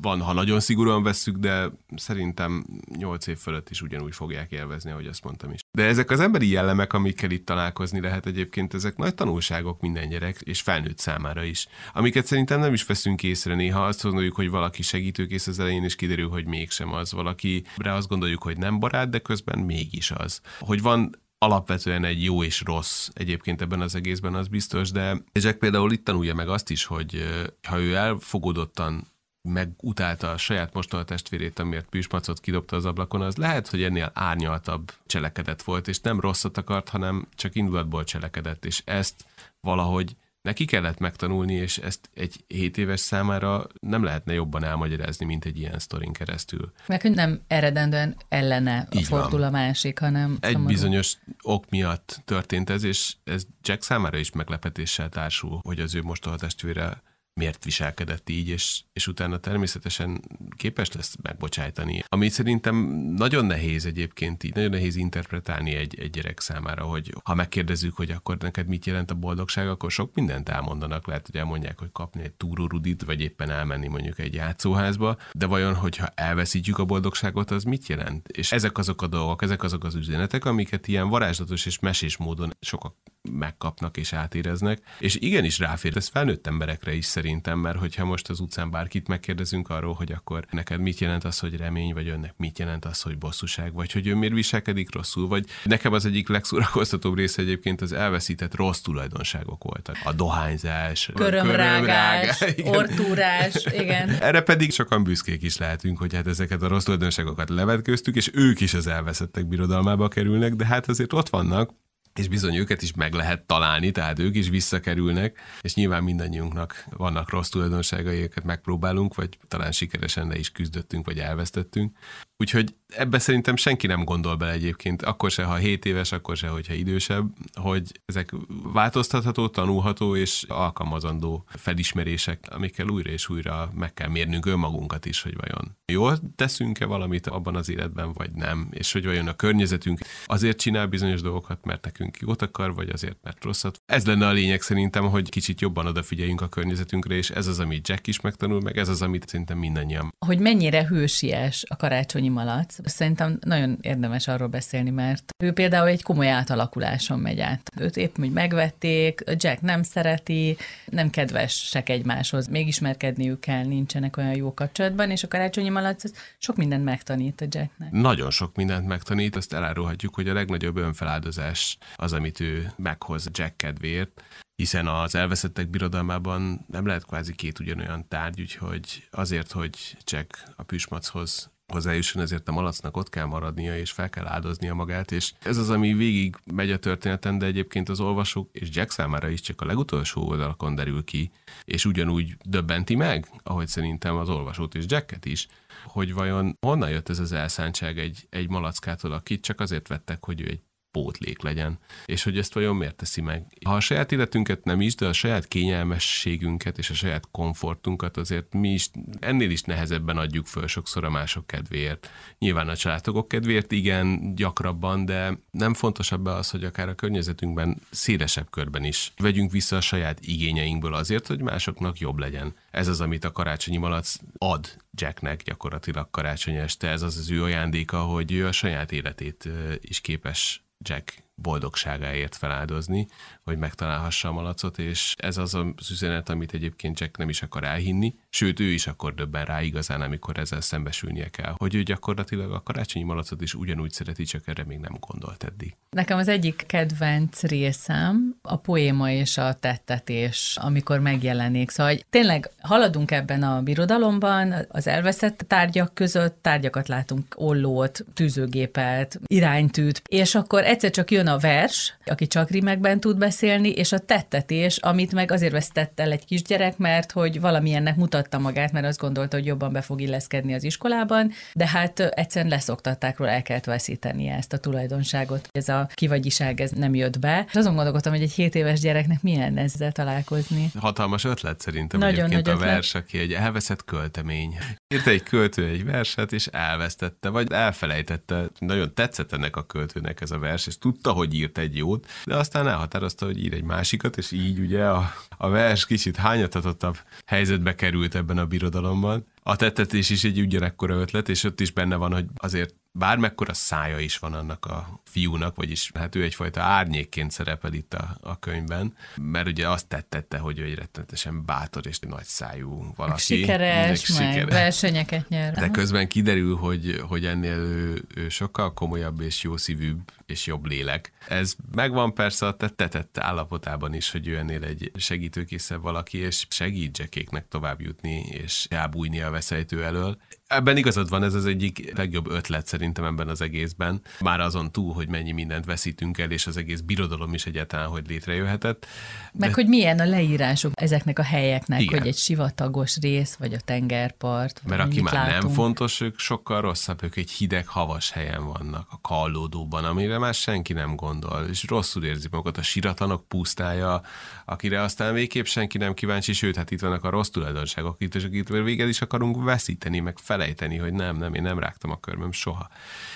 van, 0.00 0.20
ha 0.20 0.32
nagyon 0.32 0.60
szigorúan 0.60 1.02
vesszük, 1.02 1.36
de 1.36 1.70
szerintem 1.96 2.64
8 2.98 3.26
év 3.26 3.38
fölött 3.38 3.70
is 3.70 3.82
ugyanúgy 3.82 4.14
fogják 4.14 4.50
élvezni, 4.52 4.90
ahogy 4.90 5.06
azt 5.06 5.24
mondtam 5.24 5.52
is. 5.52 5.60
De 5.70 5.84
ezek 5.84 6.10
az 6.10 6.20
emberi 6.20 6.48
jellemek, 6.48 6.92
amikkel 6.92 7.30
itt 7.30 7.46
találkozni 7.46 8.00
lehet 8.00 8.26
egyébként, 8.26 8.74
ezek 8.74 8.96
nagy 8.96 9.14
tanulságok 9.14 9.80
minden 9.80 10.08
gyerek 10.08 10.40
és 10.40 10.60
felnőtt 10.60 10.98
számára 10.98 11.42
is, 11.44 11.66
amiket 11.92 12.26
szerintem 12.26 12.60
nem 12.60 12.72
is 12.72 12.84
veszünk 12.84 13.22
észre 13.22 13.54
néha. 13.54 13.84
Azt 13.84 14.02
gondoljuk, 14.02 14.34
hogy 14.34 14.50
valaki 14.50 14.82
segítőkész 14.82 15.46
az 15.46 15.58
elején, 15.58 15.84
és 15.84 15.94
kiderül, 15.94 16.28
hogy 16.28 16.46
mégsem 16.46 16.92
az. 16.92 17.12
Valakire 17.12 17.94
azt 17.94 18.08
gondoljuk, 18.08 18.42
hogy 18.42 18.58
nem 18.58 18.78
barát, 18.78 19.10
de 19.10 19.18
közben 19.18 19.58
mégis 19.58 20.10
az. 20.10 20.40
Hogy 20.58 20.82
van 20.82 21.21
alapvetően 21.42 22.04
egy 22.04 22.24
jó 22.24 22.42
és 22.42 22.62
rossz 22.64 23.08
egyébként 23.12 23.60
ebben 23.60 23.80
az 23.80 23.94
egészben, 23.94 24.34
az 24.34 24.48
biztos, 24.48 24.90
de 24.90 25.22
Jack 25.32 25.58
például 25.58 25.92
itt 25.92 26.04
tanulja 26.04 26.34
meg 26.34 26.48
azt 26.48 26.70
is, 26.70 26.84
hogy 26.84 27.24
ha 27.68 27.80
ő 27.80 27.94
elfogadottan 27.94 29.12
megutálta 29.48 30.30
a 30.30 30.36
saját 30.36 30.74
mostoha 30.74 31.04
testvérét, 31.04 31.58
amiért 31.58 31.88
püsmacot 31.88 32.40
kidobta 32.40 32.76
az 32.76 32.84
ablakon, 32.84 33.20
az 33.20 33.36
lehet, 33.36 33.68
hogy 33.68 33.82
ennél 33.82 34.10
árnyaltabb 34.14 34.92
cselekedet 35.06 35.62
volt, 35.62 35.88
és 35.88 36.00
nem 36.00 36.20
rosszat 36.20 36.56
akart, 36.56 36.88
hanem 36.88 37.28
csak 37.34 37.54
indulatból 37.54 38.04
cselekedett, 38.04 38.64
és 38.64 38.82
ezt 38.84 39.24
valahogy 39.60 40.16
neki 40.42 40.64
kellett 40.64 40.98
megtanulni, 40.98 41.54
és 41.54 41.78
ezt 41.78 42.10
egy 42.14 42.44
7 42.46 42.78
éves 42.78 43.00
számára 43.00 43.66
nem 43.80 44.02
lehetne 44.02 44.32
jobban 44.32 44.64
elmagyarázni, 44.64 45.26
mint 45.26 45.44
egy 45.44 45.58
ilyen 45.58 45.78
sztorin 45.78 46.12
keresztül. 46.12 46.72
Hogy 46.86 47.10
nem 47.14 47.40
eredendően 47.46 48.16
ellene 48.28 48.88
Így 48.90 49.06
fordul 49.06 49.38
van. 49.38 49.48
a 49.48 49.50
másik, 49.50 49.98
hanem 49.98 50.36
Egy 50.40 50.52
szomorú. 50.52 50.68
bizonyos 50.72 51.16
ok 51.42 51.70
miatt 51.70 52.22
történt 52.24 52.70
ez, 52.70 52.82
és 52.82 53.14
ez 53.24 53.42
Jack 53.62 53.82
számára 53.82 54.18
is 54.18 54.32
meglepetéssel 54.32 55.08
társul, 55.08 55.60
hogy 55.62 55.80
az 55.80 55.94
ő 55.94 56.02
mostoha 56.02 56.36
testvére 56.36 57.02
miért 57.34 57.64
viselkedett 57.64 58.28
így, 58.28 58.48
és, 58.48 58.80
és 58.92 59.06
utána 59.06 59.38
természetesen 59.38 60.20
képes 60.56 60.92
lesz 60.92 61.16
megbocsájtani. 61.22 62.04
Ami 62.08 62.28
szerintem 62.28 62.76
nagyon 63.16 63.44
nehéz 63.44 63.86
egyébként 63.86 64.42
így, 64.42 64.54
nagyon 64.54 64.70
nehéz 64.70 64.96
interpretálni 64.96 65.74
egy, 65.74 66.00
egy 66.00 66.10
gyerek 66.10 66.40
számára, 66.40 66.84
hogy 66.84 67.14
ha 67.24 67.34
megkérdezzük, 67.34 67.96
hogy 67.96 68.10
akkor 68.10 68.36
neked 68.38 68.66
mit 68.66 68.86
jelent 68.86 69.10
a 69.10 69.14
boldogság, 69.14 69.68
akkor 69.68 69.90
sok 69.90 70.14
mindent 70.14 70.48
elmondanak. 70.48 71.06
Lehet, 71.06 71.26
hogy 71.26 71.36
elmondják, 71.36 71.78
hogy 71.78 71.92
kapni 71.92 72.22
egy 72.22 72.32
túrórudit, 72.32 73.02
vagy 73.04 73.20
éppen 73.20 73.50
elmenni 73.50 73.88
mondjuk 73.88 74.18
egy 74.18 74.34
játszóházba, 74.34 75.16
de 75.32 75.46
vajon, 75.46 75.74
hogyha 75.74 76.06
elveszítjük 76.14 76.78
a 76.78 76.84
boldogságot, 76.84 77.50
az 77.50 77.64
mit 77.64 77.86
jelent? 77.86 78.28
És 78.28 78.52
ezek 78.52 78.78
azok 78.78 79.02
a 79.02 79.06
dolgok, 79.06 79.42
ezek 79.42 79.62
azok 79.62 79.84
az 79.84 79.94
üzenetek, 79.94 80.44
amiket 80.44 80.88
ilyen 80.88 81.08
varázslatos 81.08 81.66
és 81.66 81.78
mesés 81.78 82.16
módon 82.16 82.52
sokak 82.60 82.94
megkapnak 83.30 83.96
és 83.96 84.12
átéreznek. 84.12 84.82
És 84.98 85.16
igenis 85.20 85.58
ráfér, 85.58 85.96
ez 85.96 86.08
felnőtt 86.08 86.46
emberekre 86.46 86.94
is 86.94 87.04
szerintem, 87.22 87.58
mert 87.58 87.78
hogyha 87.78 88.04
most 88.04 88.28
az 88.28 88.40
utcán 88.40 88.70
bárkit 88.70 89.08
megkérdezünk 89.08 89.68
arról, 89.68 89.94
hogy 89.94 90.12
akkor 90.12 90.44
neked 90.50 90.80
mit 90.80 90.98
jelent 90.98 91.24
az, 91.24 91.38
hogy 91.38 91.56
remény, 91.56 91.92
vagy 91.94 92.08
önnek 92.08 92.34
mit 92.36 92.58
jelent 92.58 92.84
az, 92.84 93.02
hogy 93.02 93.18
bosszúság, 93.18 93.72
vagy 93.72 93.92
hogy 93.92 94.06
ő 94.06 94.14
miért 94.14 94.34
viselkedik 94.34 94.94
rosszul, 94.94 95.28
vagy 95.28 95.44
nekem 95.64 95.92
az 95.92 96.06
egyik 96.06 96.28
legszórakoztatóbb 96.28 97.16
része 97.16 97.42
egyébként 97.42 97.80
az 97.80 97.92
elveszített 97.92 98.54
rossz 98.54 98.80
tulajdonságok 98.80 99.64
voltak. 99.64 99.96
A 100.04 100.12
dohányzás, 100.12 101.10
körömrágás, 101.14 102.38
körömrágás 102.38 102.76
ortúrás, 102.76 103.66
igen. 103.82 104.08
Erre 104.08 104.40
pedig 104.40 104.72
sokan 104.72 105.04
büszkék 105.04 105.42
is 105.42 105.58
lehetünk, 105.58 105.98
hogy 105.98 106.14
hát 106.14 106.26
ezeket 106.26 106.62
a 106.62 106.68
rossz 106.68 106.84
tulajdonságokat 106.84 107.48
levetköztük, 107.48 108.16
és 108.16 108.30
ők 108.34 108.60
is 108.60 108.74
az 108.74 108.86
elveszettek 108.86 109.46
birodalmába 109.46 110.08
kerülnek, 110.08 110.54
de 110.54 110.66
hát 110.66 110.88
azért 110.88 111.12
ott 111.12 111.28
vannak, 111.28 111.70
és 112.14 112.28
bizony 112.28 112.56
őket 112.56 112.82
is 112.82 112.92
meg 112.92 113.12
lehet 113.14 113.46
találni, 113.46 113.90
tehát 113.90 114.18
ők 114.18 114.36
is 114.36 114.48
visszakerülnek, 114.48 115.38
és 115.60 115.74
nyilván 115.74 116.02
mindannyiunknak 116.02 116.84
vannak 116.90 117.30
rossz 117.30 117.48
tulajdonságai, 117.48 118.20
őket 118.20 118.44
megpróbálunk, 118.44 119.14
vagy 119.14 119.38
talán 119.48 119.72
sikeresen 119.72 120.28
le 120.28 120.38
is 120.38 120.50
küzdöttünk, 120.50 121.06
vagy 121.06 121.18
elvesztettünk. 121.18 121.96
Úgyhogy 122.36 122.74
ebbe 122.96 123.18
szerintem 123.18 123.56
senki 123.56 123.86
nem 123.86 124.04
gondol 124.04 124.36
bele 124.36 124.52
egyébként, 124.52 125.02
akkor 125.02 125.30
se, 125.30 125.44
ha 125.44 125.54
7 125.54 125.84
éves, 125.84 126.12
akkor 126.12 126.36
se, 126.36 126.48
hogyha 126.48 126.74
idősebb, 126.74 127.26
hogy 127.60 128.00
ezek 128.06 128.32
változtatható, 128.72 129.48
tanulható 129.48 130.16
és 130.16 130.44
alkalmazandó 130.48 131.44
felismerések, 131.48 132.46
amikkel 132.50 132.88
újra 132.88 133.10
és 133.10 133.28
újra 133.28 133.70
meg 133.74 133.94
kell 133.94 134.08
mérnünk 134.08 134.46
önmagunkat 134.46 135.06
is, 135.06 135.22
hogy 135.22 135.36
vajon 135.36 135.76
jól 135.92 136.18
teszünk-e 136.36 136.84
valamit 136.84 137.26
abban 137.26 137.56
az 137.56 137.68
életben, 137.70 138.12
vagy 138.12 138.30
nem, 138.32 138.68
és 138.70 138.92
hogy 138.92 139.04
vajon 139.04 139.26
a 139.26 139.34
környezetünk 139.34 140.00
azért 140.26 140.58
csinál 140.58 140.86
bizonyos 140.86 141.20
dolgokat, 141.20 141.64
mert 141.64 141.84
nekünk 141.84 142.18
jót 142.18 142.42
akar, 142.42 142.74
vagy 142.74 142.88
azért, 142.88 143.16
mert 143.22 143.44
rosszat. 143.44 143.82
Ez 143.86 144.06
lenne 144.06 144.26
a 144.26 144.32
lényeg 144.32 144.60
szerintem, 144.60 145.04
hogy 145.04 145.28
kicsit 145.28 145.60
jobban 145.60 145.86
odafigyeljünk 145.86 146.40
a 146.40 146.48
környezetünkre, 146.48 147.14
és 147.14 147.30
ez 147.30 147.46
az, 147.46 147.60
amit 147.60 147.88
Jack 147.88 148.06
is 148.06 148.20
megtanul, 148.20 148.60
meg 148.60 148.78
ez 148.78 148.88
az, 148.88 149.02
amit 149.02 149.28
szerintem 149.28 149.58
mindannyian. 149.58 150.14
Hogy 150.26 150.38
mennyire 150.38 150.86
hősies 150.86 151.64
a 151.68 151.76
karácsonyi 151.76 152.28
malac, 152.28 152.76
szerintem 152.84 153.38
nagyon 153.40 153.78
érdemes 153.80 154.28
arról 154.28 154.48
beszélni, 154.48 154.90
mert 154.90 155.24
ő 155.44 155.52
például 155.52 155.88
egy 155.88 156.02
komoly 156.02 156.28
átalakuláson 156.28 157.18
megy 157.18 157.40
át. 157.40 157.70
Őt 157.76 157.96
épp 157.96 158.18
úgy 158.18 158.32
megvették, 158.32 159.22
Jack 159.26 159.60
nem 159.60 159.82
szereti, 159.82 160.56
nem 160.86 161.10
kedvesek 161.10 161.88
egymáshoz, 161.88 162.48
még 162.48 162.66
ismerkedniük 162.66 163.40
kell, 163.40 163.64
nincsenek 163.64 164.16
olyan 164.16 164.34
jó 164.34 164.54
kapcsolatban, 164.54 165.10
és 165.10 165.22
a 165.22 165.28
karácsonyi 165.28 165.68
malac 165.68 166.02
sok 166.38 166.56
mindent 166.56 166.84
megtanít 166.84 167.40
a 167.40 167.46
Jacknek. 167.48 167.90
Nagyon 167.90 168.30
sok 168.30 168.56
mindent 168.56 168.86
megtanít, 168.86 169.36
azt 169.36 169.52
elárulhatjuk, 169.52 170.14
hogy 170.14 170.28
a 170.28 170.32
legnagyobb 170.32 170.76
önfeláldozás 170.76 171.78
az, 171.96 172.12
amit 172.12 172.40
ő 172.40 172.72
meghoz 172.76 173.28
Jack 173.32 173.56
kedvéért, 173.56 174.22
hiszen 174.56 174.86
az 174.86 175.14
elveszettek 175.14 175.68
birodalmában 175.68 176.64
nem 176.66 176.86
lehet 176.86 177.04
kvázi 177.04 177.34
két 177.34 177.58
ugyanolyan 177.58 178.08
tárgy, 178.08 178.40
úgyhogy 178.40 179.06
azért, 179.10 179.52
hogy 179.52 179.96
Jack 180.04 180.42
a 180.56 180.62
püsmachoz 180.62 181.50
hozzájusson, 181.72 182.22
ezért 182.22 182.48
a 182.48 182.52
malacnak 182.52 182.96
ott 182.96 183.08
kell 183.08 183.24
maradnia, 183.24 183.78
és 183.78 183.90
fel 183.90 184.10
kell 184.10 184.26
áldoznia 184.26 184.74
magát, 184.74 185.12
és 185.12 185.32
ez 185.42 185.56
az, 185.56 185.70
ami 185.70 185.92
végig 185.92 186.36
megy 186.54 186.70
a 186.70 186.78
történeten, 186.78 187.38
de 187.38 187.46
egyébként 187.46 187.88
az 187.88 188.00
olvasók 188.00 188.48
és 188.52 188.68
Jack 188.72 188.90
számára 188.90 189.28
is 189.28 189.40
csak 189.40 189.60
a 189.60 189.64
legutolsó 189.64 190.28
oldalakon 190.28 190.74
derül 190.74 191.04
ki, 191.04 191.30
és 191.64 191.84
ugyanúgy 191.84 192.36
döbbenti 192.44 192.94
meg, 192.94 193.28
ahogy 193.42 193.68
szerintem 193.68 194.16
az 194.16 194.28
olvasót 194.28 194.74
és 194.74 194.84
Jacket 194.88 195.24
is, 195.24 195.48
hogy 195.86 196.12
vajon 196.12 196.56
honnan 196.60 196.90
jött 196.90 197.08
ez 197.08 197.18
az 197.18 197.32
elszántság 197.32 197.98
egy, 197.98 198.26
egy 198.30 198.48
malackától, 198.48 199.12
akit 199.12 199.42
csak 199.42 199.60
azért 199.60 199.88
vettek, 199.88 200.24
hogy 200.24 200.40
ő 200.40 200.48
egy 200.48 200.60
pótlék 200.92 201.42
legyen, 201.42 201.78
és 202.06 202.22
hogy 202.22 202.38
ezt 202.38 202.54
vajon 202.54 202.76
miért 202.76 202.94
teszi 202.94 203.20
meg. 203.20 203.46
Ha 203.64 203.74
a 203.74 203.80
saját 203.80 204.12
életünket 204.12 204.64
nem 204.64 204.80
is, 204.80 204.94
de 204.94 205.06
a 205.06 205.12
saját 205.12 205.48
kényelmességünket 205.48 206.78
és 206.78 206.90
a 206.90 206.94
saját 206.94 207.28
komfortunkat 207.30 208.16
azért 208.16 208.52
mi 208.52 208.68
is 208.68 208.90
ennél 209.20 209.50
is 209.50 209.62
nehezebben 209.62 210.16
adjuk 210.16 210.46
föl 210.46 210.66
sokszor 210.66 211.04
a 211.04 211.10
mások 211.10 211.46
kedvéért. 211.46 212.10
Nyilván 212.38 212.68
a 212.68 212.76
családok 212.76 213.28
kedvéért 213.28 213.72
igen, 213.72 214.34
gyakrabban, 214.34 215.04
de 215.04 215.38
nem 215.50 215.74
fontosabb 215.74 216.26
az, 216.26 216.50
hogy 216.50 216.64
akár 216.64 216.88
a 216.88 216.94
környezetünkben 216.94 217.80
szélesebb 217.90 218.50
körben 218.50 218.84
is 218.84 219.12
vegyünk 219.16 219.50
vissza 219.50 219.76
a 219.76 219.80
saját 219.80 220.18
igényeinkből 220.20 220.94
azért, 220.94 221.26
hogy 221.26 221.40
másoknak 221.40 221.98
jobb 221.98 222.18
legyen. 222.18 222.54
Ez 222.70 222.88
az, 222.88 223.00
amit 223.00 223.24
a 223.24 223.32
karácsonyi 223.32 223.76
malac 223.76 224.16
ad 224.38 224.76
Jacknek 224.94 225.42
gyakorlatilag 225.42 226.10
karácsony 226.10 226.54
este. 226.54 226.88
Ez 226.88 227.02
az 227.02 227.16
az 227.16 227.30
ő 227.30 227.42
ajándéka, 227.42 228.00
hogy 228.00 228.32
ő 228.32 228.46
a 228.46 228.52
saját 228.52 228.92
életét 228.92 229.48
is 229.80 230.00
képes 230.00 230.61
Jack 230.82 231.22
boldogságáért 231.34 232.36
feláldozni, 232.36 233.08
hogy 233.44 233.58
megtalálhassa 233.58 234.28
a 234.28 234.32
malacot, 234.32 234.78
és 234.78 235.14
ez 235.16 235.36
az 235.36 235.54
az 235.54 235.90
üzenet, 235.90 236.28
amit 236.28 236.54
egyébként 236.54 237.00
Jack 237.00 237.16
nem 237.16 237.28
is 237.28 237.42
akar 237.42 237.64
elhinni, 237.64 238.14
sőt 238.30 238.60
ő 238.60 238.64
is 238.64 238.86
akkor 238.86 239.14
döbben 239.14 239.44
rá 239.44 239.62
igazán, 239.62 240.00
amikor 240.00 240.38
ezzel 240.38 240.60
szembesülnie 240.60 241.28
kell, 241.28 241.54
hogy 241.56 241.74
ő 241.74 241.82
gyakorlatilag 241.82 242.52
a 242.52 242.62
karácsonyi 242.62 243.04
malacot 243.04 243.42
is 243.42 243.54
ugyanúgy 243.54 243.92
szereti, 243.92 244.24
csak 244.24 244.48
erre 244.48 244.64
még 244.64 244.78
nem 244.78 244.96
gondolt 245.00 245.44
eddig. 245.44 245.76
Nekem 245.90 246.18
az 246.18 246.28
egyik 246.28 246.64
kedvenc 246.66 247.42
részem 247.42 248.36
a 248.42 248.56
poéma 248.56 249.10
és 249.10 249.38
a 249.38 249.52
tettetés, 249.54 250.58
amikor 250.60 251.00
megjelenik. 251.00 251.70
Szóval 251.70 251.92
hogy 251.92 252.04
tényleg 252.10 252.50
haladunk 252.60 253.10
ebben 253.10 253.42
a 253.42 253.62
birodalomban, 253.62 254.54
az 254.68 254.86
elveszett 254.86 255.44
tárgyak 255.46 255.94
között 255.94 256.38
tárgyakat 256.42 256.88
látunk, 256.88 257.34
ollót, 257.36 258.04
tűzőgépet, 258.14 259.20
iránytűt, 259.26 260.02
és 260.08 260.34
akkor 260.34 260.64
egyszer 260.64 260.90
csak 260.90 261.10
jön 261.10 261.26
a 261.26 261.38
vers, 261.38 261.96
aki 262.04 262.26
csak 262.26 262.50
rimekben 262.50 263.00
tud 263.00 263.18
beszélni, 263.18 263.30
és 263.40 263.92
a 263.92 263.98
tettetés, 263.98 264.76
amit 264.76 265.12
meg 265.12 265.30
azért 265.30 265.52
vesztett 265.52 266.00
el 266.00 266.12
egy 266.12 266.24
kisgyerek, 266.24 266.78
mert 266.78 267.12
hogy 267.12 267.40
valamilyennek 267.40 267.96
mutatta 267.96 268.38
magát, 268.38 268.72
mert 268.72 268.86
azt 268.86 268.98
gondolta, 268.98 269.36
hogy 269.36 269.46
jobban 269.46 269.72
be 269.72 269.80
fog 269.80 270.00
illeszkedni 270.00 270.54
az 270.54 270.64
iskolában, 270.64 271.32
de 271.52 271.68
hát 271.68 272.00
egyszerűen 272.00 272.50
leszoktatták 272.50 273.18
róla, 273.18 273.30
el 273.30 273.42
kellett 273.42 273.64
veszítenie 273.64 274.36
ezt 274.36 274.52
a 274.52 274.58
tulajdonságot. 274.58 275.48
Ez 275.50 275.68
a 275.68 275.88
kivagyiság, 275.94 276.60
ez 276.60 276.70
nem 276.70 276.94
jött 276.94 277.18
be. 277.18 277.44
És 277.48 277.54
azon 277.54 277.74
gondolkodtam, 277.74 278.12
hogy 278.12 278.22
egy 278.22 278.32
7 278.32 278.54
éves 278.54 278.80
gyereknek 278.80 279.22
milyen 279.22 279.56
ezzel 279.56 279.92
találkozni. 279.92 280.70
Hatalmas 280.78 281.24
ötlet 281.24 281.60
szerintem 281.60 282.00
Nagyon 282.00 282.28
nagy 282.28 282.48
a 282.48 282.56
vers, 282.56 282.94
aki 282.94 283.18
egy 283.18 283.32
elveszett 283.32 283.84
költemény. 283.84 284.58
Írt 284.92 285.06
egy 285.06 285.22
költő 285.22 285.66
egy 285.66 285.84
verset, 285.84 286.32
és 286.32 286.46
elvesztette, 286.46 287.28
vagy 287.28 287.52
elfelejtette. 287.52 288.50
Nagyon 288.58 288.94
tetszett 288.94 289.32
ennek 289.32 289.56
a 289.56 289.66
költőnek 289.66 290.20
ez 290.20 290.30
a 290.30 290.38
vers, 290.38 290.66
és 290.66 290.78
tudta, 290.78 291.12
hogy 291.12 291.34
írt 291.34 291.58
egy 291.58 291.76
jót, 291.76 292.06
de 292.24 292.36
aztán 292.36 292.68
elhatározta, 292.68 293.26
hogy 293.26 293.44
ír 293.44 293.54
egy 293.54 293.64
másikat, 293.64 294.16
és 294.16 294.30
így 294.30 294.58
ugye 294.58 294.84
a, 294.84 295.12
a 295.36 295.48
vers 295.48 295.86
kicsit 295.86 296.16
hányatatottabb 296.16 296.96
helyzetbe 297.26 297.74
került 297.74 298.14
ebben 298.14 298.38
a 298.38 298.46
birodalomban. 298.46 299.26
A 299.42 299.56
tettetés 299.56 300.10
is 300.10 300.24
egy 300.24 300.40
ugyanekkora 300.40 300.94
ötlet, 300.94 301.28
és 301.28 301.44
ott 301.44 301.60
is 301.60 301.70
benne 301.70 301.96
van, 301.96 302.12
hogy 302.12 302.26
azért 302.36 302.74
bármekkora 302.92 303.54
szája 303.54 303.98
is 303.98 304.18
van 304.18 304.34
annak 304.34 304.66
a 304.66 305.00
fiúnak, 305.04 305.56
vagyis 305.56 305.90
hát 305.94 306.14
ő 306.14 306.22
egyfajta 306.22 306.60
árnyékként 306.60 307.30
szerepel 307.30 307.72
itt 307.72 307.94
a, 307.94 308.16
a 308.20 308.38
könyvben, 308.38 308.96
mert 309.16 309.46
ugye 309.46 309.68
azt 309.68 309.86
tettette, 309.86 310.38
hogy 310.38 310.58
ő 310.58 310.64
egy 310.64 310.74
rettenetesen 310.74 311.44
bátor 311.44 311.86
és 311.86 311.98
nagy 311.98 312.24
szájú 312.24 312.92
valaki. 312.96 313.20
Sikeres, 313.20 314.08
meg 314.08 314.32
sikeres. 314.32 314.54
versenyeket 314.54 315.28
nyer. 315.28 315.54
De 315.54 315.68
közben 315.68 316.08
kiderül, 316.08 316.56
hogy, 316.56 317.02
hogy 317.08 317.26
ennél 317.26 317.56
ő, 317.56 318.04
ő 318.14 318.28
sokkal 318.28 318.72
komolyabb 318.72 319.20
és 319.20 319.42
jó 319.42 319.56
szívűbb 319.56 320.12
és 320.26 320.46
jobb 320.46 320.66
lélek. 320.66 321.12
Ez 321.28 321.54
megvan 321.74 322.14
persze 322.14 322.46
a 322.46 322.56
tettetett 322.56 323.18
állapotában 323.18 323.94
is, 323.94 324.10
hogy 324.10 324.28
ő 324.28 324.36
ennél 324.36 324.64
egy 324.64 324.90
segítőkészebb 324.96 325.82
valaki, 325.82 326.18
és 326.18 326.46
segít 326.50 326.98
Jackéknek 326.98 327.48
tovább 327.48 327.80
jutni, 327.80 328.20
és 328.20 328.66
elbújni 328.70 329.20
a 329.20 329.30
veszejtő 329.30 329.84
elől. 329.84 330.20
Ebben 330.52 330.76
igazad 330.76 331.08
van, 331.08 331.22
ez 331.22 331.34
az 331.34 331.46
egyik 331.46 331.96
legjobb 331.96 332.30
ötlet 332.30 332.66
szerintem 332.66 333.04
ebben 333.04 333.28
az 333.28 333.40
egészben. 333.40 334.00
Már 334.20 334.40
azon 334.40 334.72
túl, 334.72 334.94
hogy 334.94 335.08
mennyi 335.08 335.32
mindent 335.32 335.64
veszítünk 335.64 336.18
el, 336.18 336.30
és 336.30 336.46
az 336.46 336.56
egész 336.56 336.80
birodalom 336.80 337.34
is 337.34 337.46
egyáltalán, 337.46 337.88
hogy 337.88 338.08
létrejöhetett. 338.08 338.86
Meg 339.32 339.48
De... 339.48 339.54
hogy 339.54 339.66
milyen 339.66 339.98
a 339.98 340.04
leírások 340.04 340.72
ezeknek 340.74 341.18
a 341.18 341.22
helyeknek, 341.22 341.80
Igen. 341.80 341.98
hogy 341.98 342.08
egy 342.08 342.16
sivatagos 342.16 342.96
rész, 343.00 343.34
vagy 343.34 343.52
a 343.54 343.60
tengerpart. 343.60 344.60
Mert 344.66 344.82
aki 344.82 345.02
már 345.02 345.12
látunk. 345.12 345.42
nem 345.42 345.52
fontos, 345.52 346.00
ők 346.00 346.18
sokkal 346.18 346.60
rosszabb, 346.60 347.02
ők 347.04 347.16
egy 347.16 347.30
hideg, 347.30 347.66
havas 347.66 348.10
helyen 348.10 348.44
vannak, 348.44 348.88
a 348.90 349.00
kallódóban, 349.00 349.84
amire 349.84 350.18
már 350.18 350.34
senki 350.34 350.72
nem 350.72 350.96
gondol, 350.96 351.46
és 351.50 351.64
rosszul 351.68 352.04
érzi 352.04 352.28
magukat 352.30 352.58
a 352.58 352.62
siratlanok 352.62 353.28
pusztája, 353.28 354.02
akire 354.44 354.82
aztán 354.82 355.14
végképp 355.14 355.44
senki 355.44 355.78
nem 355.78 355.94
kíváncsi, 355.94 356.32
sőt, 356.32 356.56
hát 356.56 356.70
itt 356.70 356.80
vannak 356.80 357.04
a 357.04 357.10
rossz 357.10 357.28
tulajdonságok, 357.28 357.96
itt, 357.98 358.14
és 358.14 358.24
akit 358.24 358.48
véged 358.48 358.88
is 358.88 359.00
akarunk 359.00 359.44
veszíteni, 359.44 360.00
meg 360.00 360.16
felejteni, 360.42 360.76
hogy 360.76 360.92
nem, 360.92 361.16
nem, 361.16 361.34
én 361.34 361.42
nem 361.42 361.58
rágtam 361.58 361.90
a 361.90 362.00
körmöm 362.00 362.32
soha. 362.32 362.68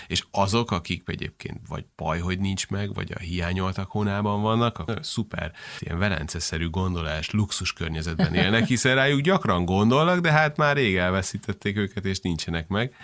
És 0.07 0.25
azok, 0.31 0.71
akik 0.71 1.03
egyébként 1.07 1.61
vagy 1.69 1.85
baj, 1.97 2.19
hogy 2.19 2.39
nincs 2.39 2.69
meg, 2.69 2.95
vagy 2.95 3.13
a 3.15 3.19
hiányoltak 3.19 3.91
hónában 3.91 4.43
vannak, 4.43 4.79
akkor 4.79 4.99
szuper, 5.03 5.53
ilyen 5.79 5.99
velenceszerű 5.99 6.71
gondolás, 6.71 7.31
luxus 7.31 7.73
környezetben 7.73 8.35
élnek, 8.35 8.67
hiszen 8.67 8.95
rájuk 8.95 9.21
gyakran 9.21 9.65
gondolnak, 9.65 10.21
de 10.21 10.31
hát 10.31 10.57
már 10.57 10.77
rég 10.77 10.97
elveszítették 10.97 11.77
őket, 11.77 12.05
és 12.05 12.21
nincsenek 12.21 12.69
meg. 12.69 12.95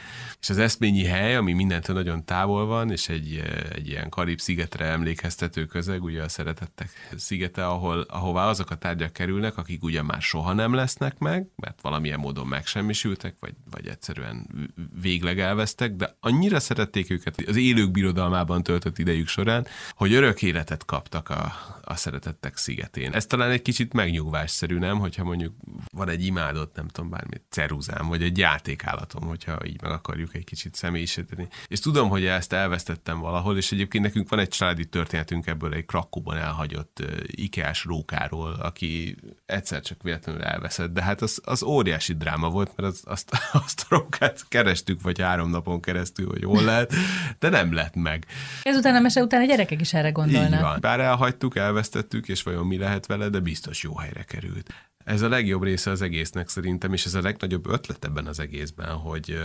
És 0.40 0.50
az 0.50 0.58
eszményi 0.58 1.04
hely, 1.04 1.36
ami 1.36 1.52
mindentől 1.52 1.96
nagyon 1.96 2.24
távol 2.24 2.66
van, 2.66 2.90
és 2.90 3.08
egy, 3.08 3.42
egy 3.72 3.88
ilyen 3.88 4.08
Karib-szigetre 4.08 4.84
emlékeztető 4.84 5.66
közeg, 5.66 6.02
ugye 6.02 6.22
a 6.22 6.28
szeretettek 6.28 6.90
szigete, 7.16 7.66
ahol, 7.66 8.00
ahová 8.00 8.46
azok 8.46 8.70
a 8.70 8.74
tárgyak 8.76 9.12
kerülnek, 9.12 9.56
akik 9.56 9.82
ugye 9.82 10.02
már 10.02 10.22
soha 10.22 10.52
nem 10.52 10.74
lesznek 10.74 11.18
meg, 11.18 11.46
mert 11.56 11.80
valamilyen 11.80 12.18
módon 12.18 12.46
megsemmisültek, 12.46 13.36
vagy, 13.40 13.54
vagy 13.70 13.88
egyszerűen 14.12 14.72
végleg 15.00 15.40
elvesztek, 15.40 15.92
de 15.92 16.16
annyira 16.20 16.60
szerették 16.60 17.10
őket 17.10 17.42
az 17.46 17.56
élők 17.56 17.90
birodalmában 17.90 18.62
töltött 18.62 18.98
idejük 18.98 19.28
során, 19.28 19.66
hogy 19.94 20.12
örök 20.12 20.42
életet 20.42 20.84
kaptak 20.84 21.28
a, 21.28 21.52
a 21.82 21.96
szeretettek 21.96 22.56
szigetén. 22.56 23.12
Ez 23.12 23.26
talán 23.26 23.50
egy 23.50 23.62
kicsit 23.62 23.92
megnyugvásszerű, 23.92 24.78
nem? 24.78 24.98
Hogyha 24.98 25.24
mondjuk 25.24 25.54
van 25.92 26.08
egy 26.08 26.24
imádott, 26.24 26.76
nem 26.76 26.88
tudom, 26.88 27.10
bármi 27.10 27.36
ceruzám, 27.48 28.08
vagy 28.08 28.22
egy 28.22 28.38
játékállatom, 28.38 29.28
hogyha 29.28 29.66
így 29.66 29.82
meg 29.82 29.90
akarjuk 29.90 30.34
egy 30.34 30.44
kicsit 30.44 30.74
személyisíteni. 30.74 31.48
És 31.66 31.80
tudom, 31.80 32.08
hogy 32.08 32.24
ezt 32.24 32.52
elvesztettem 32.52 33.18
valahol, 33.18 33.56
és 33.56 33.72
egyébként 33.72 34.04
nekünk 34.04 34.28
van 34.28 34.38
egy 34.38 34.48
családi 34.48 34.86
történetünk 34.86 35.46
ebből 35.46 35.74
egy 35.74 35.84
Krakóban 35.84 36.36
elhagyott 36.36 37.02
Ikeás 37.26 37.84
rókáról, 37.84 38.52
aki 38.52 39.16
egyszer 39.46 39.80
csak 39.80 40.02
véletlenül 40.02 40.42
elveszett, 40.42 40.92
de 40.92 41.02
hát 41.02 41.22
az, 41.22 41.40
az 41.44 41.62
óriási 41.62 42.14
dráma 42.14 42.50
volt, 42.50 42.72
mert 42.76 42.92
az, 42.92 43.00
azt, 43.04 43.30
azt 43.66 43.80
a 43.80 43.86
rókát 43.88 44.44
kerestük, 44.48 45.02
vagy 45.02 45.20
három 45.20 45.50
napon 45.50 45.80
keresztül, 45.80 46.26
hogy 46.26 46.44
hol 46.44 46.62
lehet, 46.62 46.94
de 47.38 47.48
nem 47.48 47.72
lett 47.72 47.94
meg. 47.94 48.26
Ezután 48.62 48.94
a 48.94 49.00
mese 49.00 49.22
után 49.22 49.42
a 49.42 49.46
gyerekek 49.46 49.80
is 49.80 49.94
erre 49.94 50.10
gondolnak. 50.10 50.52
Így 50.52 50.60
van. 50.60 50.78
Bár 50.80 51.00
elhagytuk, 51.00 51.56
elvesztettük, 51.56 52.28
és 52.28 52.42
vajon 52.42 52.66
mi 52.66 52.78
lehet 52.78 53.06
vele, 53.06 53.28
de 53.28 53.40
biztos 53.40 53.82
jó 53.82 53.96
helyre 53.96 54.22
került. 54.22 54.74
Ez 55.04 55.22
a 55.22 55.28
legjobb 55.28 55.62
része 55.62 55.90
az 55.90 56.02
egésznek 56.02 56.48
szerintem, 56.48 56.92
és 56.92 57.04
ez 57.04 57.14
a 57.14 57.22
legnagyobb 57.22 57.66
ötlet 57.66 58.04
ebben 58.04 58.26
az 58.26 58.38
egészben, 58.38 58.96
hogy 58.96 59.38